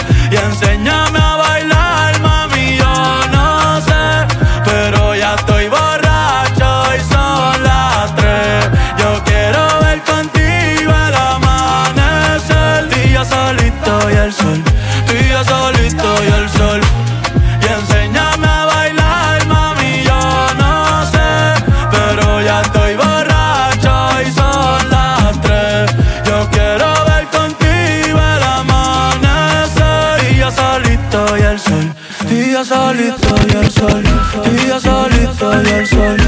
[35.55, 36.18] 有人说。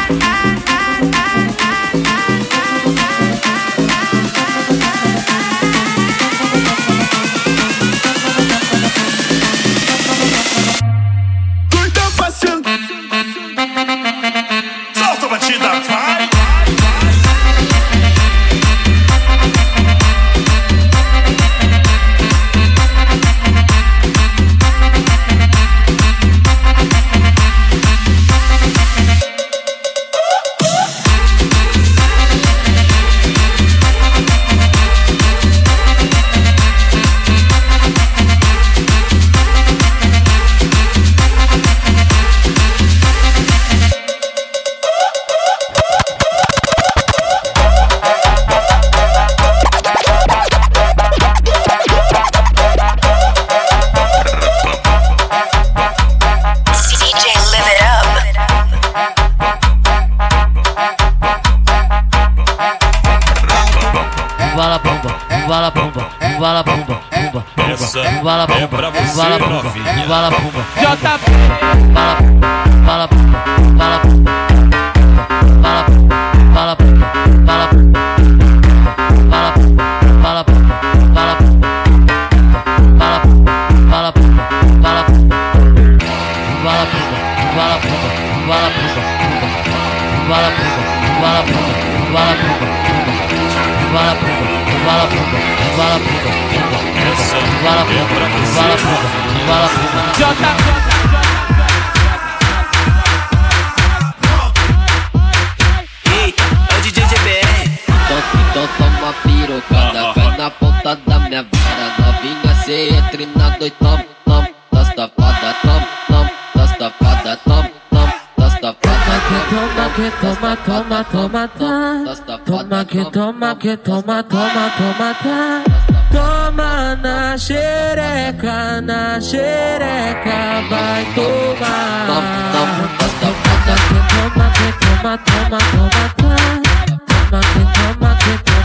[123.65, 125.65] que toma, toma, toma, tá.
[126.13, 132.05] Toma na xereca, na xereca, vai tomar.
[132.07, 133.77] Toma, toma, toma, toma,
[134.13, 135.45] toma, toma, toma, toma,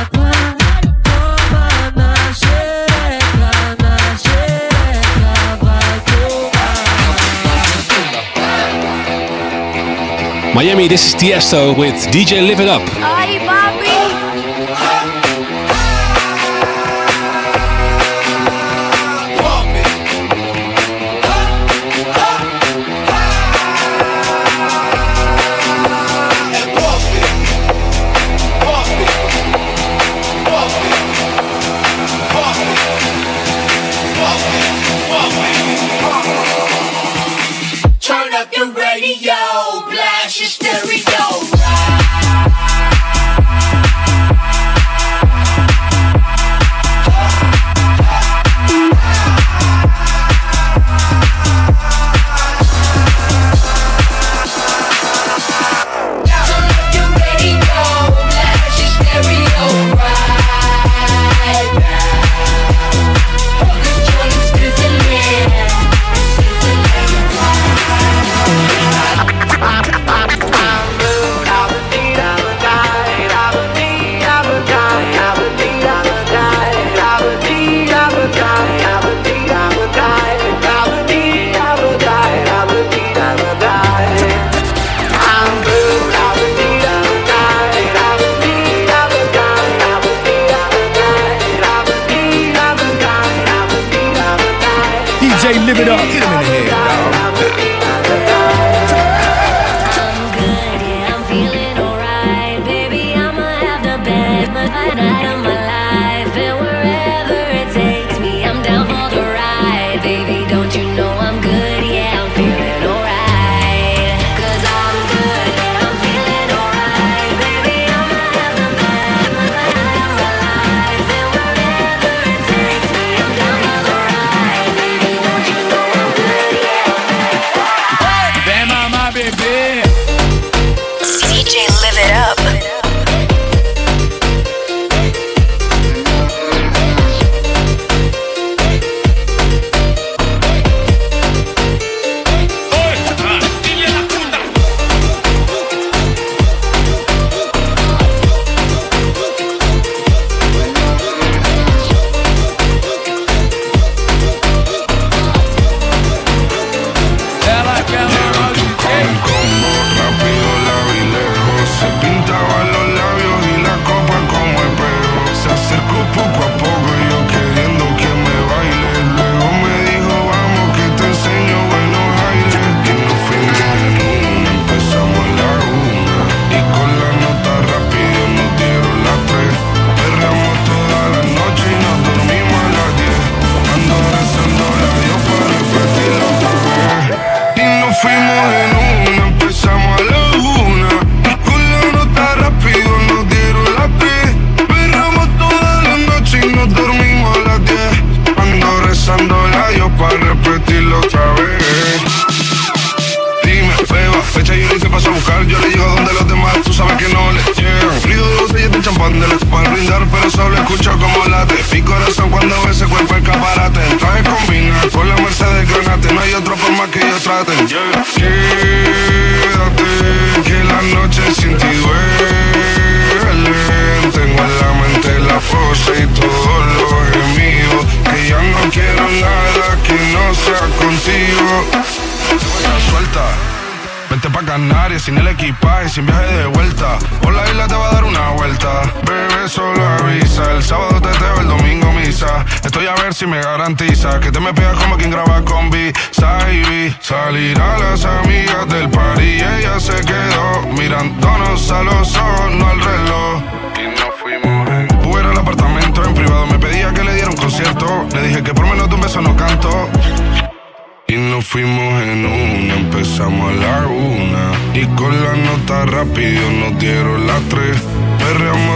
[10.52, 13.13] Miami, this is Tiesto with DJ Live It Up.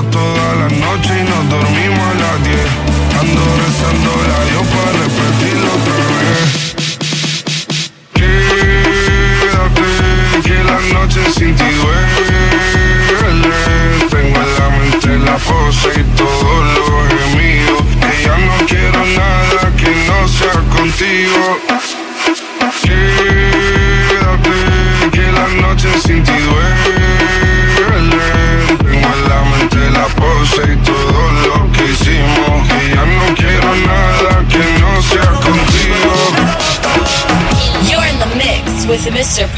[0.03, 2.59] toda la noche y nos dormimos a las 10.
[3.20, 4.38] Ando rezando la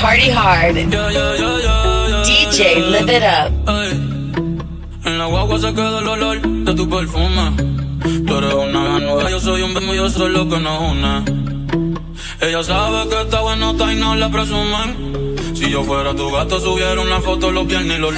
[0.01, 0.75] Party Hard.
[2.25, 3.53] DJ Live It Up.
[5.05, 7.53] En la guagua se queda el olor de tu perfume.
[8.25, 8.41] Yo
[9.95, 10.05] yo.
[12.41, 14.29] Ella sabe que está bueno, está y no la.
[15.55, 18.13] Si yo fuera tu gato, subiera una foto los viernes los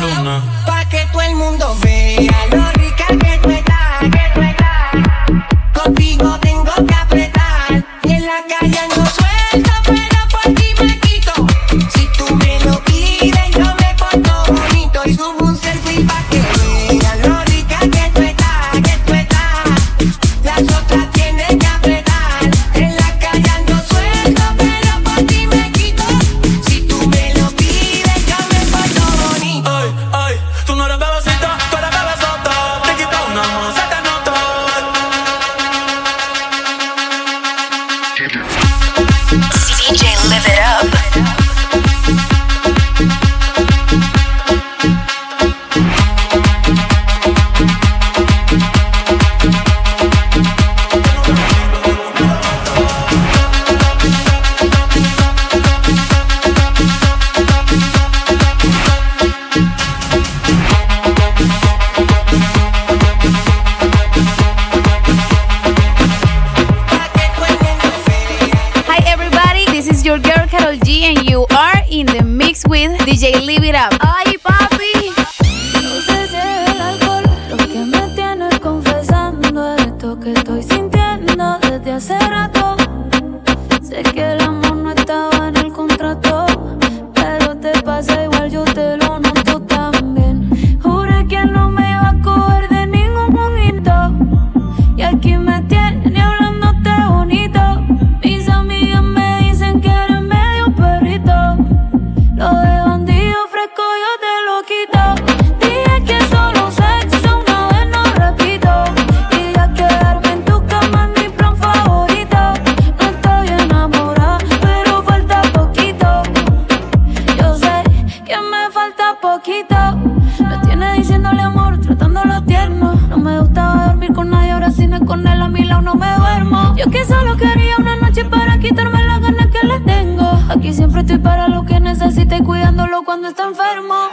[133.33, 134.11] está enfermo.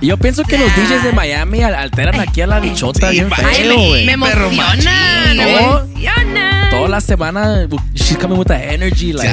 [0.00, 3.76] Yo pienso que los DJs de Miami al- alteran aquí a la bichota bien feo,
[3.88, 4.06] güey.
[4.06, 6.68] me, emociona, me Todo- emociona.
[6.70, 9.28] Toda la semana, she's coming with that energy, like,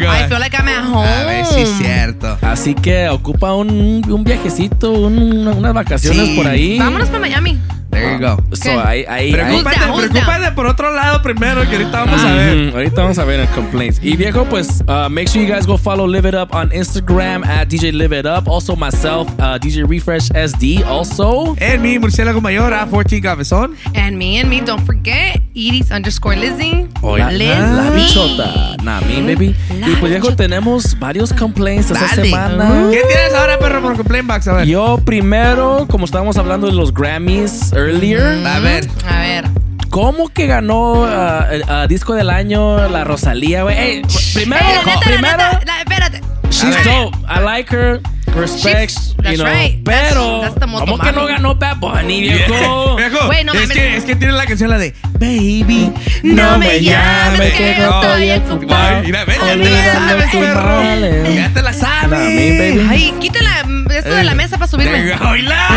[0.00, 0.06] go.
[0.12, 1.06] I feel like I'm at home.
[1.06, 2.38] A ver es cierto.
[2.42, 6.36] Así que ocupa un, un viajecito, un- unas vacaciones Sí.
[6.36, 6.78] por ahí.
[6.78, 7.58] Vámonos para Miami.
[8.00, 8.56] There you go.
[8.56, 12.32] So, ahí, ahí, ahí- Preocúpate, who's preocúpate por otro lado primero, que ahorita vamos a
[12.34, 12.68] ver.
[12.68, 14.00] Ujú, Ahorita vamos a ver el complaints.
[14.02, 17.44] Y viejo, pues, uh, make sure you guys go follow Live It Up on Instagram
[17.44, 18.48] at DJ Live It Up.
[18.48, 20.82] Also myself, uh, DJ Refresh SD.
[20.86, 23.74] Also, En mi murciélago mayor, a 14 Cabezón.
[23.94, 26.88] And me and me, don't forget, Edie's underscore Lizzie.
[27.02, 27.48] la, Liz.
[27.58, 28.76] la bichota.
[28.82, 29.54] Nah, me, baby.
[29.80, 32.88] La y pues, viejo, tenemos varios complaints esta semana.
[32.90, 34.48] ¿Qué tienes ahora, perro, por complaint box?
[34.48, 34.66] A ver.
[34.66, 38.88] Yo primero, como estábamos hablando de los Grammys earlier, A ver.
[39.08, 39.44] A ver.
[39.90, 43.76] ¿cómo que ganó uh, uh, disco del año la Rosalía, güey?
[43.76, 44.02] Ey,
[44.34, 46.20] primero, Hey, la neta, la primero, neta, la- espérate.
[46.50, 47.16] she's dope.
[47.28, 48.00] I like her.
[48.36, 49.46] Respects, She's- you that's know.
[49.52, 49.80] right.
[49.84, 52.94] Pero, That's- that's ¿cómo que no ganó Bad Bunny, viejo?
[52.96, 53.70] Viejo, no es, mames.
[53.72, 58.30] que, es que tiene la canción la de Baby, No me llames, que yo estoy
[58.52, 58.98] ocupada.
[58.98, 60.62] Ay, Mira, ves, ya te la sabes, tus perro.
[60.82, 61.34] males.
[61.34, 62.88] Ya te la sabes.
[62.88, 63.50] Ay, quítala
[63.98, 65.12] esto de la mesa para subirme.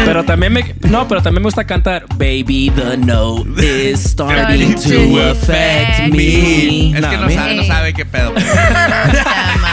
[0.05, 5.31] Pero también me no, pero también me gusta cantar Baby the note is starting to
[5.31, 6.91] affect me.
[6.97, 8.33] Es que no sabe, no sabe qué pedo.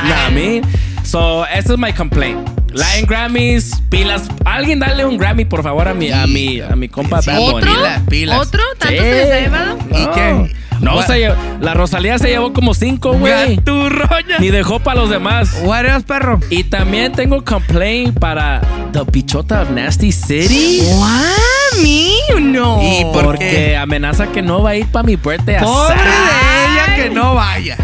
[0.03, 0.63] Nah, me.
[1.03, 2.49] So, ese es my complaint.
[2.73, 4.29] Latin Grammys, pilas.
[4.45, 7.69] Alguien dale un Grammy, por favor, a mi, a mi, a mi compa Bad Bunny.
[7.69, 8.07] ¿Otro?
[8.09, 8.39] Pilas.
[8.39, 8.63] ¿Otro?
[8.79, 9.09] ¿Tanto Sí.
[9.09, 9.79] se les ha llevado?
[9.91, 10.57] ¿Y qué?
[10.81, 13.57] No, What- se llevó- la Rosalía se llevó como cinco, güey.
[13.57, 14.39] Gaturroña.
[14.39, 15.59] Ni dejó para los demás.
[15.63, 16.41] What else, perro?
[16.51, 18.61] Y también tengo complaint para
[18.93, 20.81] The Bichota of Nasty City.
[20.97, 21.83] What?
[21.83, 22.41] ¿Me?
[22.41, 22.81] No.
[22.83, 23.77] ¿Y por Porque qué?
[23.77, 27.77] amenaza que no va a ir para mi birthday Pobre de ella que no vaya.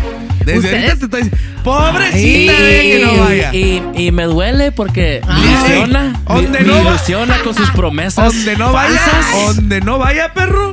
[0.45, 0.75] Desde ¿Ustedes?
[0.91, 3.55] ahorita te estoy diciendo, pobrecita de ella que no vaya.
[3.55, 5.43] Y, y me duele porque Ay.
[5.43, 6.21] me ilusiona.
[6.29, 6.81] ¿Dónde me no va?
[6.91, 8.33] ilusiona con sus promesas.
[8.35, 9.57] Donde no vaya, falsas.
[9.57, 10.73] donde no vaya, perro,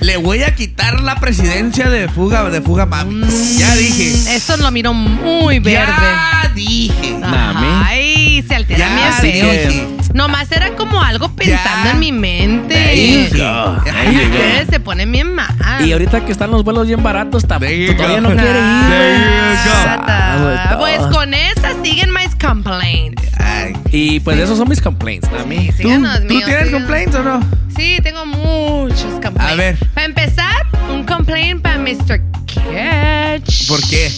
[0.00, 3.26] le voy a quitar la presidencia de fuga, de fuga mami.
[3.58, 4.36] Ya dije.
[4.36, 5.86] Eso lo miro muy verde.
[5.86, 7.18] Ya dije.
[7.18, 7.26] Me.
[7.26, 8.15] Ay,
[8.46, 8.88] se altera
[9.20, 9.46] feo.
[9.50, 11.90] que- Nomás era como algo pensando Ya.
[11.90, 13.28] en mi mente.
[13.30, 15.54] Ustedes se ponen bien mal.
[15.84, 18.88] Y ahorita que están los vuelos bien baratos, todavía no quiere ir.
[18.88, 20.78] There you go.
[20.78, 23.22] Pues con esa siguen mis complaints.
[23.38, 23.74] Ay.
[23.92, 25.28] Y pues esos son mis complaints.
[25.38, 25.68] A mí.
[25.70, 26.70] ¿Tú, Síganos, ¿tú tienes síganos.
[26.72, 27.40] complaints o no?
[27.76, 29.52] Sí, tengo muchos complaints.
[29.52, 29.76] A ver.
[29.94, 32.20] Para empezar, un complaint para Mr.
[32.64, 33.68] Catch.
[33.68, 34.10] ¿Por qué?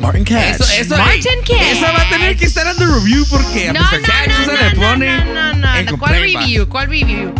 [0.00, 0.54] Martin Cash.
[0.60, 1.66] Eso, eso, Martin ey, Catch.
[1.72, 4.00] Eso va a tener que estar en the review porque a No, Mr.
[4.00, 5.24] no, Catch no, se no, le no, pone.
[5.24, 5.98] no, no, no.
[5.98, 6.68] ¿Cuál review?
[6.68, 7.34] ¿Cuál review?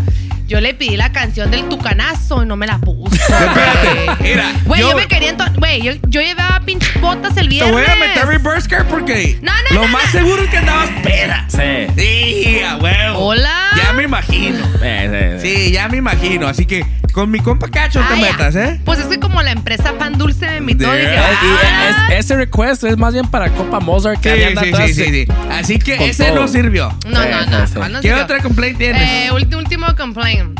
[0.46, 3.14] Yo le pedí la canción del tucanazo y no me la puso.
[3.16, 4.16] Espérate, güey.
[4.20, 7.48] mira, Güey, yo, yo- me quería enton- Güey, yo, yo llevaba pinches botas el Te
[7.48, 7.72] viernes.
[7.72, 10.20] voy a meter reverse card porque No, no, lo no, más no.
[10.20, 11.46] seguro es que andabas peda.
[11.48, 11.86] Sí.
[11.96, 13.18] Sí, a huevo.
[13.20, 13.70] Hola.
[13.82, 14.58] Ya me imagino.
[14.82, 15.56] Eh, sí, sí.
[15.66, 16.46] Sí, ya me imagino.
[16.46, 16.84] Así que
[17.14, 18.80] con mi compa Cacho Ah, te metas, ¿eh?
[18.84, 22.36] Pues es que como la empresa Pan Dulce De- dije, Eh, y ah, es- ese
[22.36, 24.88] request es más bien para Copa Mozart que Sí, sí, atrás.
[24.88, 25.26] sí, sí, sí.
[25.50, 26.40] Así que ese todo.
[26.42, 26.88] no sirvió.
[27.06, 27.60] No, no, no.
[27.66, 27.74] sí, sí.
[27.78, 28.24] ¿cuál no ¿Qué sirvió?
[28.24, 29.02] otra complaint tienes?
[29.02, 30.58] Eh, ulti- último complaint.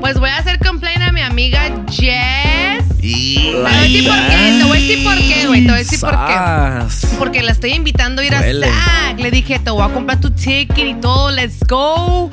[0.00, 2.84] Pues voy a hacer complaint a mi amiga Jess.
[3.02, 3.50] Y...
[3.52, 5.60] Te voy a decir por qué, te voy a decir por qué, güey.
[5.62, 7.16] Te voy a decir por qué.
[7.18, 8.66] Porque la estoy invitando a ir Duele.
[8.66, 8.70] a
[9.10, 9.20] SAC.
[9.20, 12.30] Le dije, te voy a comprar tu ticket y todo, let's go.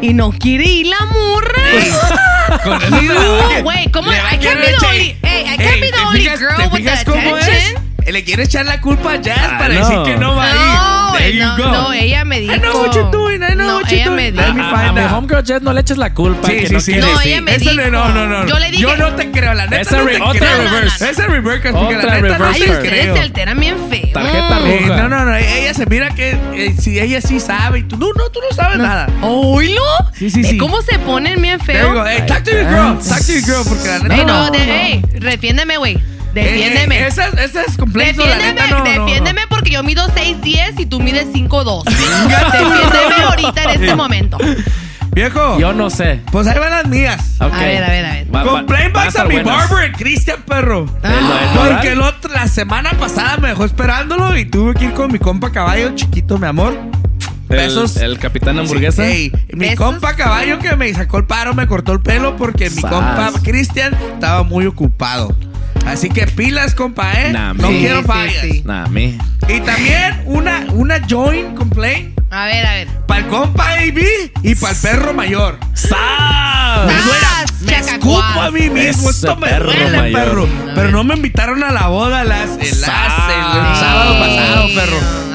[0.00, 2.58] Y no quiere ir la morra.
[2.64, 4.10] Con eso te la va a- No, güey, ¿cómo?
[4.12, 6.84] I can't be the only, hey, I can't be the ¿te only girl ¿te with
[6.84, 7.74] the es?
[8.06, 9.80] Le quiere echar la culpa a Jazz Ah, para no.
[9.80, 10.54] decir que no va a ir.
[10.54, 11.70] No, you no, go.
[11.72, 12.52] no, ella me dijo.
[12.54, 14.16] I know what you're doing, I know no, what you're ella doing.
[14.16, 16.46] me Let find a homegirl Jess no le eches la culpa.
[16.48, 16.92] Sí, que sí, no sí.
[16.92, 17.90] quiere No, ella me Eso dijo.
[17.90, 18.46] no, no, no.
[18.46, 19.80] Yo le dije- Yo no te creo, la neta.
[19.80, 20.58] Esa no te otra creo.
[20.70, 21.10] reverse.
[21.10, 23.14] Esa reverse, porque Otra la neta no reverse Ay, te ustedes creo.
[23.16, 24.12] se alteran bien feo.
[24.12, 24.96] Tarjeta Eh, roja.
[25.02, 25.36] no, no, no.
[25.36, 28.54] Ella se mira que eh, si ella sí sabe y tú no, no, tú no
[28.54, 29.08] sabes nada.
[29.22, 29.82] ¿Oílo?
[30.12, 30.58] Sí, sí, ¿Ve sí.
[30.58, 31.94] ¿Cómo se ponen bien feo?
[31.94, 32.04] go.
[32.06, 32.98] Hey, talk to your girl.
[32.98, 34.50] Talk to your girl porque la neta no, no.
[34.50, 35.98] de, ey, defiéndeme, güey.
[36.34, 36.98] Defiéndeme.
[37.00, 38.78] eh, esas complaints, la Defiéndeme, neta no.
[38.78, 39.04] no, no.
[39.06, 41.84] defiéndeme porque yo mido 6'10 y tú mides 5'2.
[41.84, 44.38] defiéndeme ahorita en este momento.
[45.12, 46.20] Viejo, Yo no sé.
[46.32, 47.36] pues ahí van las mías.
[47.40, 47.52] Ok.
[47.52, 48.34] A ver, a ver, a ver.
[48.34, 50.86] Va- va- Complaint van a mi barber, Cristian Perro.
[51.04, 54.92] ¿El- el Porque el otro, la semana pasada me dejó esperándolo y tuve que ir
[54.92, 56.76] con mi compa caballo, chiquito, mi amor.
[57.48, 57.96] Besos.
[57.98, 59.04] El, el capitán hamburguesa.
[59.04, 59.76] Sí, ey, mi Besos.
[59.86, 63.94] compa caballo que me sacó el paro me cortó el pelo porque mi compa Cristian
[64.14, 65.36] estaba muy ocupado.
[65.86, 67.32] Así que pilas, compa, ¿eh?
[67.32, 68.40] Nah, no sí, quiero fallas.
[68.40, 68.62] sí.
[68.64, 69.18] Nah, me.
[69.48, 72.88] Y también una, una joint complaint A ver, a ver.
[73.06, 75.58] para el compa AB y para el perro mayor.
[75.72, 75.90] ¡Sas!
[75.92, 77.60] ¡Sas!
[77.60, 80.20] me escupo a mí mismo, Ese esto me perro duele, mayor.
[80.24, 80.48] perro.
[80.74, 82.84] Pero no me invitaron a la boda las, el, las, el,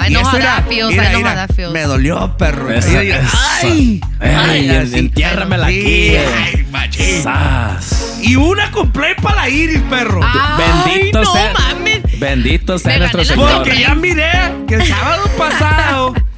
[0.01, 1.73] Ay, Y no eso, mira, jadafios, ay, no mira, jadafios.
[1.73, 2.69] Me dolió, perro.
[2.71, 3.37] Esa- esa.
[3.61, 4.01] ¡Ay!
[4.19, 6.15] Ay, así, entiérramela aquí.
[6.17, 7.23] ay, machín.
[7.23, 8.17] Sas.
[8.21, 10.19] Y una completa para la iris, perro.
[10.57, 11.53] Bendito Ay, no sea.
[11.53, 12.19] mames.
[12.19, 13.57] Bendito sea Me nuestro gané la Señor.
[13.63, 14.31] Porque ya miré
[14.67, 16.13] que el sábado pasado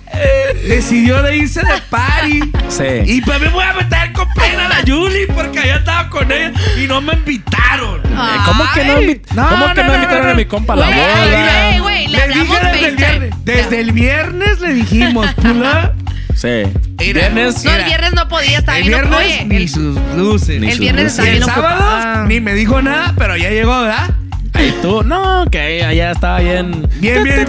[0.68, 2.40] decidió de irse de party.
[2.70, 2.84] Sí.
[3.06, 6.32] Y pues me voy a meter con pena a la Julie porque allá estaba con
[6.32, 8.02] ella y no me invitaron.
[8.06, 8.94] Eh, ¿Cómo que no,
[9.50, 11.80] ¿cómo que no, invitaron a mi compa a la boda?
[11.80, 13.34] güey, le Le dije desde el viernes.
[13.46, 15.94] Desde el viernes le dijimos, pula.
[16.36, 16.64] Sí.
[16.98, 17.64] Viernes.
[17.66, 20.60] No, el viernes no podía, estaba El bien viernes Oye, ni el- sus luces.
[20.62, 21.20] Ni el sus viernes luces.
[21.20, 22.26] estaba el bien sábado ocupada.
[22.28, 24.12] ni me dijo nada, pero ya llegó, ¿verdad?
[24.62, 26.88] Ahí tú, no, que allá estaba bien.
[27.00, 27.48] Bien, bien.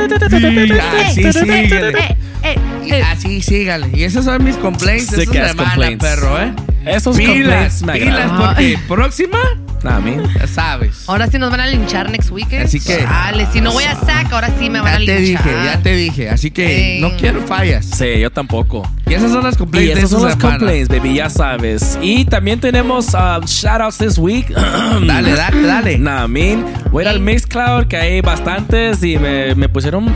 [1.12, 1.50] Sí, así.
[1.50, 2.56] Eh, eh,
[2.86, 3.02] Y eh.
[3.02, 3.90] Así sígale.
[3.92, 6.02] Y esos son mis complaints ass semana, complaints.
[6.02, 6.54] perro, ¿eh?
[6.86, 8.54] Esos pilas, complaints me pilas, agradan.
[8.54, 9.38] porque próxima,
[9.84, 10.16] Nah, a mí.
[10.38, 11.04] ya sabes.
[11.08, 12.66] Ahora sí nos van a linchar next weekend.
[12.66, 15.20] Así que- Dale, si no voy a sac, ahora sí me van Ya a te
[15.20, 15.44] linchar.
[15.44, 16.30] dije, ya te dije.
[16.30, 17.00] Así que Ey.
[17.00, 17.84] no quiero fallas.
[17.86, 18.88] Sí, yo tampoco.
[19.08, 20.58] Y esas son las Y complaints de esos esta son semana.
[20.58, 21.98] complaints, baby, ya sabes.
[22.00, 24.48] Y también tenemos um, shoutouts this week.
[25.06, 25.98] Dale, dale, dale.
[25.98, 30.08] Nah, I mean, voy a ir al Mixcloud, que hay bastantes y me, me pusieron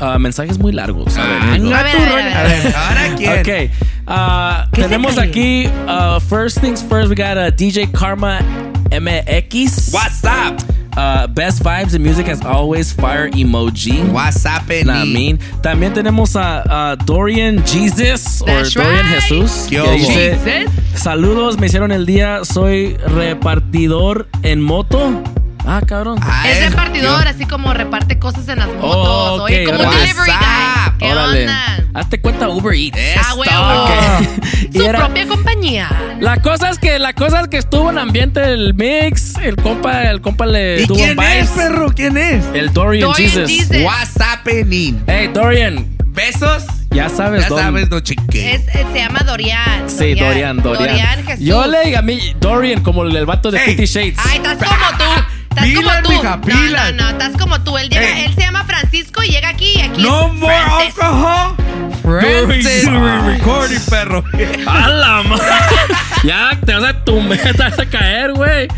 [0.00, 1.16] uh, mensajes muy largos.
[1.16, 1.74] A ver, we go.
[1.74, 3.40] A ver, a ver, a ¿ahora quién?
[3.40, 3.72] Ok.
[4.06, 8.40] uh, ¿Qué se tenemos aquí, uh, first things first, we got a DJ Karma
[8.90, 9.92] MX.
[9.92, 10.60] What's up?
[10.96, 14.02] Uh, best vibes and music as always, fire emoji.
[14.10, 14.86] What's happening?
[14.86, 15.38] Nah, I mean.
[15.62, 19.14] También tenemos a, a Dorian Jesus That's o Dorian right.
[19.22, 19.66] Jesús.
[19.68, 21.00] ¿Qué Que dice, Jesus.
[21.00, 25.22] saludos, me hicieron el día, soy repartidor en moto.
[25.64, 26.18] Ah, cabrón.
[26.22, 28.82] Ah, Es repartidor, yo- así como reparte cosas en las motos.
[28.96, 30.00] Oh, Oye, como un WhatsApp.
[30.00, 30.87] delivery guy.
[30.98, 31.42] ¿Qué Órale.
[31.42, 31.84] onda?
[31.94, 32.98] Hazte cuenta Uber Eats.
[33.16, 34.28] Ah, huevo.
[34.72, 35.88] Su era- propia compañía.
[36.20, 40.02] La cosa es que la cosa es que estuvo en ambiente el mix, el compa,
[40.10, 41.44] el compa le ¿Y tuvo quién vibes.
[41.44, 41.90] es, perro?
[41.94, 42.44] ¿Quién es?
[42.54, 43.48] El Dorian, Dorian Jesus.
[43.50, 43.76] Jesus.
[43.82, 45.00] What's happening?
[45.06, 46.64] Hey, Dorian, ¿Besos?
[46.90, 48.54] ya sabes Ya sabes, no chique.
[48.54, 49.88] Es, eh, se llama Dorian.
[49.88, 50.88] Sí, Dorian, Dorian.
[50.88, 51.44] Dorian Jesús.
[51.44, 53.76] Yo le a mí Dorian como el vato de Hey.
[53.76, 54.18] Fifty Shades.
[54.28, 55.04] Ay, estás como tú.
[55.58, 56.10] Estás Pilas, como tú.
[56.10, 56.94] mija, no, pilas.
[56.94, 57.78] no, no, estás como tú.
[57.78, 58.24] Él llega, Hey.
[58.28, 60.02] él se llama Francisco y llega aquí y aquí.
[60.02, 60.94] No es more Francis.
[61.02, 61.56] alcohol.
[62.02, 62.84] Francis.
[62.84, 64.24] During recording, perro.
[64.66, 65.38] ¡A la ma-
[66.24, 68.68] Ya te vas a tumbar, te vas a caer, güey.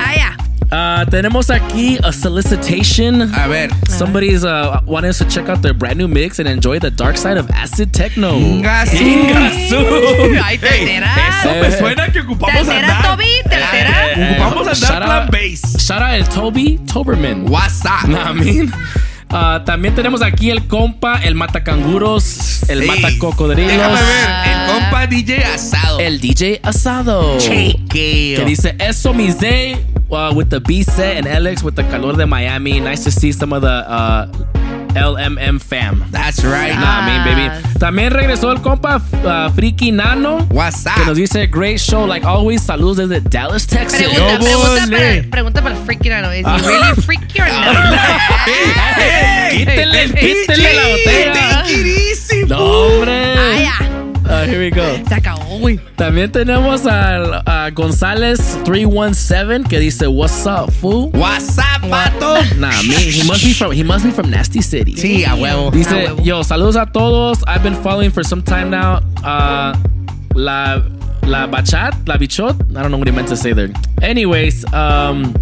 [0.00, 0.14] Ah,
[0.70, 3.32] Ah, tenemos aquí a solicitation.
[3.34, 3.70] A ver.
[3.88, 7.16] Somebody's uh, wanting us to check out their brand new mix and enjoy the dark
[7.16, 8.32] side of acid techno.
[8.36, 8.96] Ingasu.
[8.96, 10.40] Ingasu.
[10.42, 11.44] Ay, te Hey, enteras.
[11.44, 13.02] Eso me suena que ¿Te ocupamos andar.
[13.02, 13.24] Toby?
[13.48, 14.18] ¿Te enteras?
[14.18, 15.78] Eh, Ocupamos andar plan base.
[15.78, 17.48] Shout out el Toby Toberman.
[17.48, 18.08] What's up?
[18.08, 18.72] Nah, I mean.
[19.30, 22.86] Ah, también tenemos aquí el compa, el matacanguros, el Sí.
[22.88, 24.48] matacocodrilos, Déjame ver.
[24.48, 25.98] El compa DJ asado.
[26.00, 27.38] el DJ asado.
[27.38, 28.38] Chequeo.
[28.40, 29.76] Que dice eso mi Zay
[30.10, 32.80] uh, with the B set and Alex with the calor de Miami.
[32.80, 34.26] Nice to see some of the uh,
[34.94, 36.04] LMM fam.
[36.10, 36.72] That's right.
[36.74, 37.78] Nah, I mean, baby.
[37.78, 40.46] También regresó el compa uh, Friki Nano.
[40.50, 41.16] What's Que nos up?
[41.16, 42.62] dice great show like always.
[42.62, 44.00] Saludos desde Dallas, Texas.
[44.00, 46.30] Pregunta, Yo pregunta, para, pregunta para el freaky no.
[46.30, 47.98] ¿Es he really freaky or not?
[48.96, 51.62] Hey, quítenle la botella.
[51.62, 53.34] Take it easy, No, hombre.
[53.36, 54.05] Ah, ya.
[54.28, 54.82] Uh, here we go.
[55.08, 55.78] Se acabó, güey.
[55.96, 61.10] También tenemos al- a, González 317 que dice What's up, fool?
[61.12, 62.34] What's up, pato?
[62.58, 64.94] Nah, me, he must be from he must be from Nasty City.
[64.96, 65.70] Sí, a huevo.
[65.70, 66.24] Dice, A huevo.
[66.24, 67.42] yo, saludos a todos.
[67.46, 69.00] I've been following for some time now.
[69.22, 69.76] Uh,
[70.34, 70.82] la,
[71.22, 72.54] la bachat, la bichot.
[72.76, 73.70] I don't know what he meant to say there.
[74.02, 75.32] Anyways, um,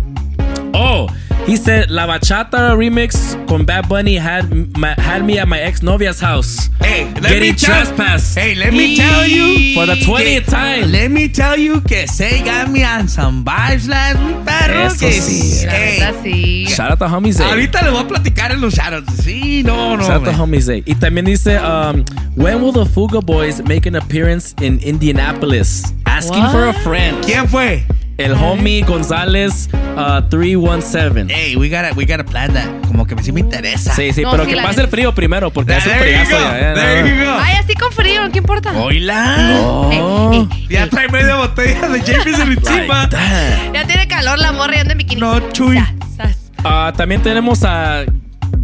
[0.75, 1.09] oh,
[1.47, 5.83] he said la bachata remix con Bad Bunny had my, had me at my ex
[5.83, 6.71] novia's house.
[6.81, 8.37] Hey, let Getting me tell trespassed.
[8.39, 10.91] Hey, let me tell you For the 20th time.
[10.93, 14.87] Let me tell you que se got me on some vibes last week, perro.
[14.87, 15.67] Eso que sí.
[15.69, 16.67] Hey, sí.
[16.69, 17.41] Shout out to homies.
[17.41, 17.45] eh.
[17.45, 19.13] ahorita le voy a platicar en los shoutouts.
[19.23, 20.03] Sí, no, no.
[20.03, 20.41] Shout out to man.
[20.41, 20.69] homies.
[20.69, 20.83] eh.
[20.87, 22.05] Y también dice, um,
[22.37, 25.93] when will the Fuga Boys make an appearance in Indianapolis?
[26.07, 27.23] Asking for a friend.
[27.25, 27.83] ¿Quién fue?
[28.17, 31.27] El homie González uh, 317.
[31.35, 32.69] Hey, we gotta, we gotta plan that.
[32.87, 33.93] Como que sí me interesa.
[33.95, 36.75] Sí, sí, No, pero sí, que pase el frío primero porque hace friazo ya.
[36.75, 37.33] ya, you go.
[37.41, 38.73] Ay, así con frío, ¿qué importa?
[38.73, 39.61] Oila.
[39.65, 39.91] Oh.
[40.33, 43.03] Eh, eh, Ya trae media botella de Jameson encima.
[43.03, 43.73] Like that.
[43.75, 45.21] Ya tiene calor la morra y anda en bikini.
[45.21, 45.77] No, chuy.
[45.79, 46.37] Sas, sas.
[46.63, 48.05] Ah, también tenemos a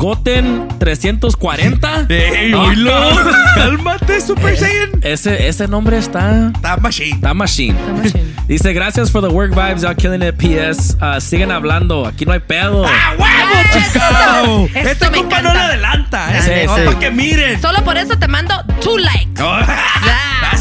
[0.00, 2.06] Goten 340.
[2.08, 2.90] Ey, Ah, oílo.
[3.54, 4.88] Cálmate, Super Saiyan.
[5.02, 6.50] Ese, ese nombre está.
[6.54, 7.16] Está machine.
[7.16, 7.74] Está machine.
[7.94, 8.34] machine.
[8.48, 10.96] Dice, gracias for the work vibes, y'all killing it, PS.
[11.02, 12.86] Ah, siguen hablando, aquí no hay pedo.
[12.86, 14.68] ¡Ah, huevo, Eso, chico!
[14.74, 16.28] eso Este me compa no le adelanta.
[16.40, 16.66] Sí, ¿eh?
[16.74, 16.82] sí.
[16.86, 17.60] Para que miren.
[17.60, 19.42] Solo por eso te mando two likes.
[19.42, 19.58] Oh,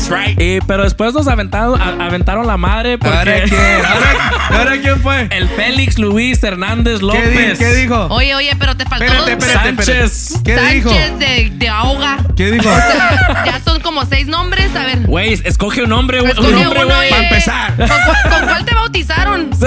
[0.10, 0.40] That's right.
[0.42, 3.16] Y, pero después nos aventaron, a- aventaron la madre porque...
[3.18, 3.86] ¿Ahora quién?
[3.86, 5.28] ¿Ahora, ahora quién fue?
[5.32, 7.60] El Félix Luis Hernández ¿Qué, López.
[7.60, 8.08] di- qué dijo?
[8.10, 9.84] Oye, oye, pero te faltó Espérate, espérate.
[9.84, 10.34] Sánchez.
[10.44, 10.90] ¿Qué dijo?
[10.90, 12.18] Sánchez de, de ahoga.
[12.36, 12.70] ¿Qué dijo?
[12.70, 14.76] O sea, ya son como seis nombres.
[14.76, 15.00] A ver.
[15.02, 16.32] Güey, escoge un nombre, güey.
[16.32, 17.10] Escoge Un nombre, güey.
[17.10, 17.76] Para empezar.
[17.76, 19.50] ¿Con, cuál- con cuál te bautizaron?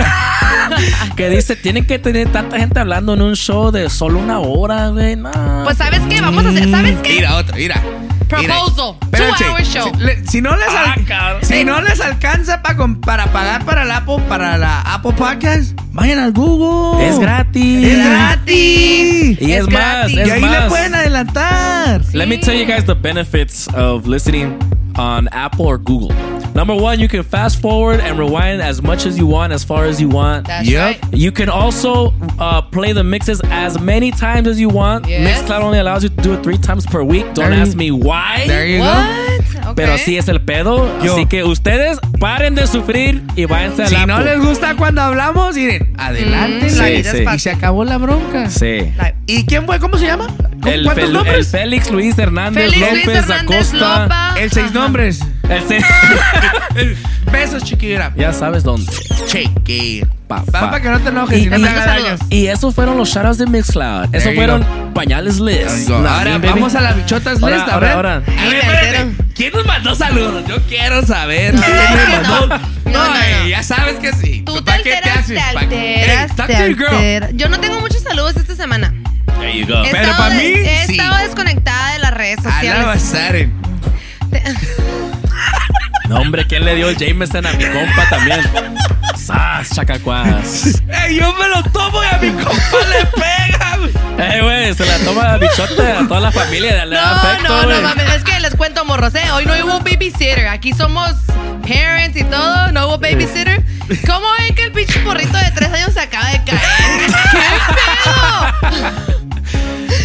[1.16, 4.89] Que dice, tienen que tener tanta gente hablando en un show de solo una hora,
[4.89, 5.16] güey.
[5.16, 5.31] No.
[5.64, 6.20] Pues, ¿sabes qué?
[6.20, 6.70] Vamos a hacer.
[6.70, 7.14] ¿Sabes qué?
[7.16, 7.82] Mira, otro, mira.
[8.38, 8.96] Proposal.
[9.02, 9.92] Espérate, Two hour show.
[9.94, 13.64] Si, le- si no les al- Ah, si no les alcanza pa con- para pagar
[13.64, 17.06] para el Apple, para la Apple Podcast, vayan al Google.
[17.06, 17.86] Es gratis.
[17.86, 19.40] Es gratis.
[19.40, 20.62] Y es, Es más, es y ahí más.
[20.64, 22.00] le pueden adelantar.
[22.12, 24.56] Let me tell you guys the benefits of listening
[24.96, 26.14] on Apple or Google.
[26.54, 29.86] Number one, you can fast forward and rewind as much as you want, as far
[29.86, 30.46] as you want.
[30.46, 30.80] That's Yep.
[31.02, 31.14] right.
[31.14, 35.06] You can also uh, play the mixes as many times as you want.
[35.08, 35.40] Yes.
[35.42, 37.24] Mixcloud only allows you to do it three times per week.
[37.34, 38.44] Don't There you- ask me why.
[38.46, 38.84] There you go.
[38.84, 39.30] What?
[39.62, 39.74] Okay.
[39.76, 40.88] Pero así es el pedo.
[41.02, 41.14] Yo.
[41.14, 45.54] Así que ustedes paren de sufrir y váyanse al Si no les gusta cuando hablamos,
[45.54, 46.66] miren, adelante.
[46.66, 47.24] Mm, la Sí, vida es sí.
[47.34, 48.50] Y se acabó la bronca.
[48.50, 48.92] Sí.
[48.96, 49.78] La- ¿Y quién fue?
[49.78, 50.26] ¿Cómo se llama?
[50.26, 51.36] ¿Con El, ¿Cuántos Fel- nombres?
[51.36, 54.02] el Félix Luis Hernández Félix Luis López Hernández Acosta.
[54.02, 54.34] Lopa.
[54.38, 54.74] El seis Ajá.
[54.74, 55.20] nombres.
[55.48, 55.78] El se-
[57.32, 58.12] Besos, chiquilla.
[58.16, 58.90] ya sabes dónde.
[59.27, 60.06] Chiquilla.
[60.28, 60.60] Pa- Va pa.
[60.70, 62.20] para que no te enojes Y- y no te hagas.
[62.31, 64.14] Y esos fueron los shoutouts de Mixcloud.
[64.14, 64.64] Eso you fueron
[64.94, 65.90] pañales list.
[65.90, 66.48] Ahora Nah, baby.
[66.48, 67.69] vamos a la bichotas Ahora, list.
[67.69, 67.97] a ahora, ver.
[67.97, 68.14] ahora.
[68.16, 69.06] A ver, espérate.
[69.35, 70.44] ¿Quién nos mandó saludos?
[70.48, 71.55] Yo quiero saber.
[71.55, 72.47] No, ¿Quién nos mandó?
[72.47, 72.93] no.
[72.93, 73.48] No, no, eh, no.
[73.48, 74.43] ya sabes que sí.
[74.44, 75.55] Tú te ¿Para qué alteras, te haces?
[75.55, 75.64] ¿Pa' qué?
[76.02, 76.89] alteras, Hey, talk te to your girl.
[76.97, 77.31] alteras.
[77.35, 78.93] Yo no tengo muchos saludos esta semana.
[79.39, 79.82] There you go.
[79.82, 80.93] He Pero estado pa' de- mí, He sí.
[80.98, 83.02] estado desconectada de las redes a sociales.
[83.02, 83.52] sudden.
[86.12, 88.40] No, hombre, ¿quién le dio el Jameson a mi compa también?
[89.16, 90.82] ¡Sas, chacacuas!
[90.89, 93.76] Ey, yo me lo tomo y a mi compa le pega.
[93.78, 93.90] güey.
[94.18, 94.74] ¡Eh, güey!
[94.74, 96.84] Se la toma a bichote a toda la familia.
[96.84, 97.76] Le da No, afecto, no, güey.
[97.76, 99.30] no mames, es que les cuento morros, ¿eh?
[99.32, 100.48] Hoy no hubo babysitter.
[100.48, 101.12] Aquí somos
[101.66, 103.62] parents y todo, no hubo babysitter.
[104.06, 106.60] ¿Cómo ven que el pinche porrito de tres años se acaba de caer?
[107.01, 107.06] ¿Qué
[108.70, 108.93] pedo?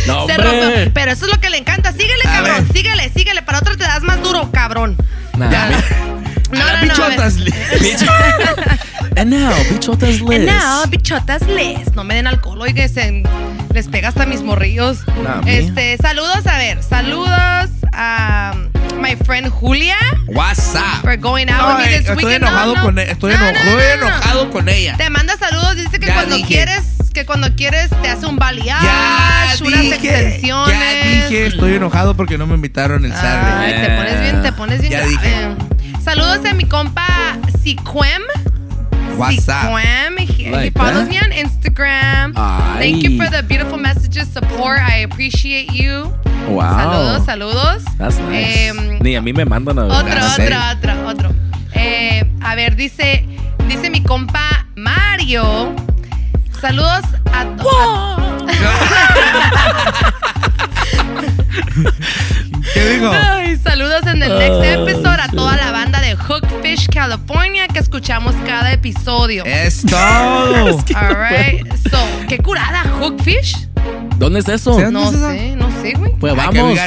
[0.07, 0.91] No, Se rompió.
[0.93, 1.91] Pero eso es lo que le encanta.
[1.91, 2.65] Síguele, A cabrón.
[2.65, 2.73] ver.
[2.77, 3.41] Síguele, síguele.
[3.41, 4.95] Para otro te das más duro, cabrón.
[6.49, 7.17] Nah, No, a las no, no, a ver.
[7.81, 8.77] bichotas.
[9.17, 10.21] And now, bichotas.
[10.21, 11.93] No, bichotas les.
[11.93, 13.23] No me den alcohol, oiga, se-
[13.73, 14.99] les pega hasta mis morrillos.
[15.23, 18.69] Nah, este, saludos, a ver, saludos a um,
[19.01, 19.95] my friend Julia
[20.27, 21.01] What's up?
[21.01, 22.43] for going out No, with me eh, this estoy weekend.
[22.43, 22.83] enojado No, no.
[22.83, 23.11] con ella.
[23.11, 24.07] Estoy No, eno- no, estoy no, no.
[24.07, 24.95] enojado con ella.
[24.97, 26.47] Te manda saludos, dice que Ya cuando dije.
[26.47, 26.83] quieres,
[27.17, 30.69] que cuando quieres te hace un balayage, Ya unas dije, extensiones.
[30.79, 33.81] ya dije, estoy enojado porque no me invitaron el Ay, Saturday.
[33.81, 35.47] te pones bien, te pones bien Ya dije.
[36.03, 37.07] Saludos a mi compa
[37.63, 38.21] Siquem.
[39.17, 39.55] What's up?
[39.65, 40.17] Siquem.
[40.19, 41.09] He, he Like follows that?
[41.09, 42.33] me on Instagram.
[42.35, 42.91] Ay.
[42.91, 44.79] Thank you for the beautiful messages, support.
[44.79, 46.13] I appreciate you.
[46.47, 46.77] Wow.
[46.77, 47.83] Saludos, saludos.
[47.97, 48.67] That's nice.
[48.69, 50.59] Em, Ni a mí me mandan a otro, ¿En otro, serio?
[50.71, 51.35] otro, otro.
[51.73, 53.25] Eh, a ver, dice,
[53.67, 55.73] dice mi compa Mario.
[56.61, 58.43] Saludos a todos.
[62.73, 63.11] ¿Qué dijo?
[63.11, 67.79] Ay, saludos en el next Ah, episode a toda la banda de Hookfish California que
[67.79, 69.43] escuchamos cada episodio.
[69.45, 70.79] Es todo.
[70.95, 71.97] Alright, so,
[72.27, 73.67] qué curada, Hookfish.
[74.17, 74.75] ¿Dónde es eso?
[74.77, 74.83] ¿Sí?
[74.83, 75.29] ¿Dónde No eso?
[75.31, 76.11] sé, no sé, güey.
[76.19, 76.79] Pues we vamos.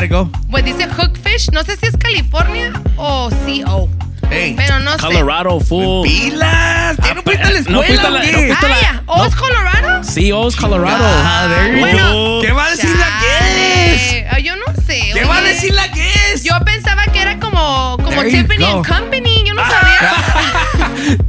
[0.50, 3.88] Pues dice Hookfish, no sé si es California o CO,
[4.30, 4.98] Hey, pero no sé.
[4.98, 6.06] Colorado, full.
[6.06, 6.96] pilas.
[7.02, 7.78] ¿Qué no fuiste a la escuela?
[7.80, 10.04] No fuiste a la- no fuiste a la- Ah, ya, ¿o es Colorado?
[10.04, 11.04] Sí, es Colorado.
[11.04, 12.40] Ah, there you Bueno, go.
[12.42, 14.24] ¿Qué va a decir la que es?
[14.30, 15.10] Ah, Yo no sé.
[15.12, 15.48] ¿Qué va a oye.
[15.48, 16.42] decir la que es?
[16.44, 19.44] Yo pensaba que era como, como There Tiffany and Company.
[19.46, 20.12] Yo no sabía.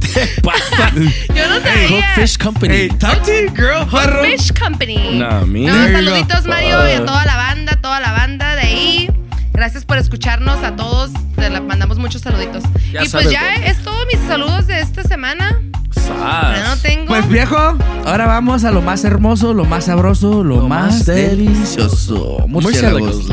[0.14, 0.90] ¿Qué pasa?
[1.34, 1.88] Yo no sabía.
[2.14, 2.74] Hookfish Company.
[2.74, 3.84] Hey, talk to your girl.
[3.90, 5.18] Hookfish Company.
[5.18, 5.60] No, me.
[5.66, 6.48] No, saluditos go.
[6.50, 7.06] Mario y a Uh.
[7.06, 9.10] toda la banda, toda la banda de ahí.
[9.52, 11.10] Gracias por escucharnos a todos.
[11.36, 12.62] Te la mandamos muchos saluditos.
[12.92, 15.60] Ya y pues ya es todo mis saludos de esta semana.
[15.90, 16.68] Sas.
[16.68, 17.06] No tengo.
[17.06, 17.56] Pues viejo,
[18.04, 22.44] ahora vamos a lo más hermoso, lo más sabroso, lo, Lo más, más delicioso.
[22.48, 23.26] Murciélagos.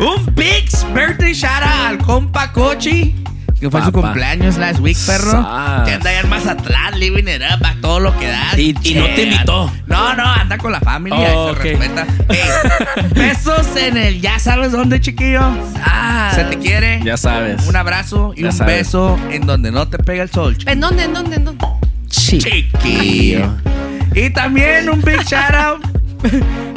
[0.00, 3.14] Un big birthday shout out al compa Cochi.
[3.62, 5.30] Que fue su cumpleaños last week, perro.
[5.30, 5.86] Sas.
[5.88, 8.58] Que anda allá en Mazatlán, living it up, a todo lo que da.
[8.58, 9.72] Y- y no te invitó.
[9.86, 12.06] No, no, anda con la familia Oh, y se respeta.
[12.28, 15.42] Ey, besos en el ya sabes dónde, chiquillo.
[15.80, 16.32] Ah.
[16.34, 17.00] Se te quiere.
[17.04, 17.64] Ya sabes.
[17.68, 18.78] Un abrazo y Ya un sabes.
[18.78, 20.56] beso en donde no te pega el sol.
[20.66, 21.04] ¿En dónde?
[21.04, 21.36] ¿En dónde?
[21.36, 21.64] ¿En dónde?
[22.08, 23.48] Chiquillo.
[24.14, 25.84] Y también un big shout out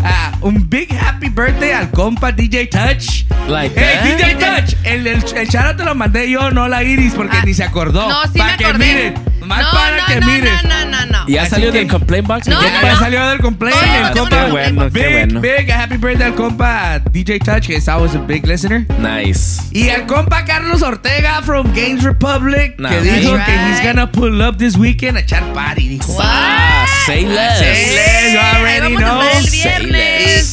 [0.06, 3.26] a un big happy birthday al compa DJ Touch.
[3.48, 4.19] Like Hey, that?
[4.19, 7.64] DJ Touch, el, el, el te lo mandé yo, no la Iris, porque ni se
[7.64, 8.07] acordó.
[8.07, 8.86] No, sí para me que acordé.
[8.86, 9.14] miren,
[9.45, 10.53] más no, para no, que no, miren.
[10.63, 11.27] no, no, no, no.
[11.27, 12.47] ¿Ya salió que- del complaint box?
[12.47, 14.45] No, ¿El Ya salió del complaint, el compa.
[14.45, 15.41] Qué bueno, qué Big, bueno.
[15.41, 18.85] big happy birthday al compa DJ Touch, que es always a big listener.
[18.99, 19.61] Nice.
[19.72, 23.45] Y al compa Carlos Ortega from Games Republic, Nah, que dijo right.
[23.45, 25.88] que he's gonna pull up this weekend a echar party.
[25.88, 27.59] Dijo, Ah, say less.
[27.59, 29.22] Say less, you already know.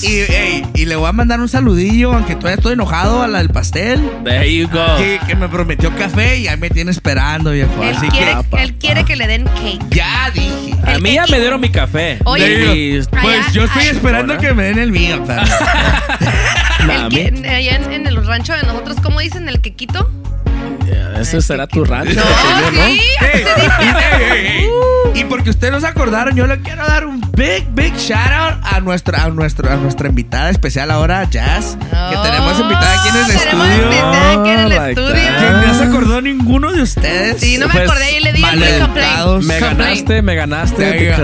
[0.02, 3.38] Y, y, y le voy a mandar un saludillo, aunque todavía estoy enojado a la
[3.38, 4.00] del pastel.
[4.24, 4.96] There you go.
[4.96, 7.82] Que, que me prometió café y ahí me tiene esperando, viejo.
[7.82, 9.78] Él Así quiere, que él quiere que le den cake.
[9.90, 10.74] ya dije.
[10.84, 12.18] A El mí ya me dieron mi café.
[12.24, 15.24] Oye, Y- Pues Allá- yo estoy esperando que me den el mío.
[15.28, 17.08] a
[17.48, 19.48] allá en, en el rancho de nosotros, ¿cómo dicen?
[19.48, 20.10] ¿El quequito?
[21.20, 22.14] Ese será tu rancho.
[22.14, 23.00] No, yo sí.
[25.14, 28.54] Y porque ustedes no se acordaron, yo le quiero dar un big, big shout out
[28.64, 33.16] a nuestra, a nuestra, a nuestra invitada especial ahora, Jazz, que tenemos invitada aquí en
[33.16, 33.82] el Oh, tenemos estudio.
[33.84, 35.14] invitada aquí en el Like estudio.
[35.60, 37.40] Que no se acordó ninguno de ustedes.
[37.40, 38.42] Sí, no me Pues, acordé y le di.
[39.42, 41.16] Me ganaste, me ganaste.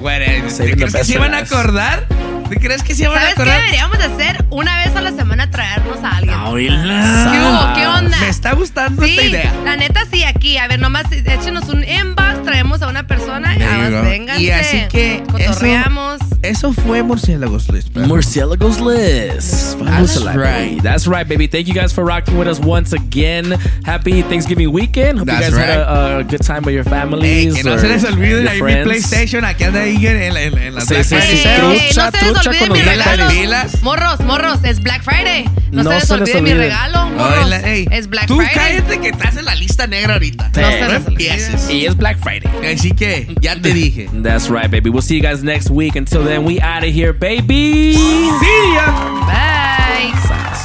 [0.00, 0.26] Bueno,
[0.56, 2.04] ¿Te best se iban a acordar?
[2.52, 3.60] ¿Te crees que se iban a ¿Sabes qué acordar?
[3.60, 4.44] deberíamos hacer?
[4.50, 6.34] Una vez a la semana traernos a alguien.
[6.38, 7.30] Oíla.
[7.32, 7.74] ¿Qué hubo?
[7.74, 8.18] ¿Qué onda?
[8.20, 9.54] Me está gustando Sí, esta idea.
[9.64, 10.58] la neta sí, aquí.
[10.58, 13.58] A ver, nomás échenos un inbox, traemos a una persona y
[13.90, 14.42] vénganse.
[14.42, 16.20] Y así que Cotorreamos.
[16.42, 17.96] Eso fue Murciélagos List.
[17.96, 19.78] Murciélagos List.
[19.78, 20.82] That's That's right.
[20.82, 21.46] That's right, baby.
[21.46, 23.52] Thank you guys for rocking with us once again.
[23.84, 25.20] Happy Thanksgiving weekend.
[25.20, 27.54] Hope That's you guys had a, a good time with your families.
[27.54, 28.82] que no se les olvide ahí mi.
[28.82, 29.44] PlayStation.
[29.44, 31.48] Aquí anda ahí en, en, en, en las Sí, sí, sí.
[31.58, 33.24] Trucha, no se les mi regalo.
[33.82, 35.44] Morros, morros, es Black Friday.
[35.70, 36.64] No, No se les se les olvide mi olvide.
[36.64, 37.52] regalo, morros.
[37.64, 38.54] Ey, es Black Tú Friday.
[38.54, 40.50] cállate que estás en la lista negra ahorita.
[40.54, 41.70] No se les empieces.
[41.70, 42.74] Y es Black Friday.
[42.74, 44.08] Así que ya te dije.
[44.22, 44.90] That's right, baby.
[44.90, 45.96] We'll see you guys next week.
[45.96, 47.94] Until then, we out of here, baby.
[47.94, 48.92] See ya.
[49.26, 50.61] Bye.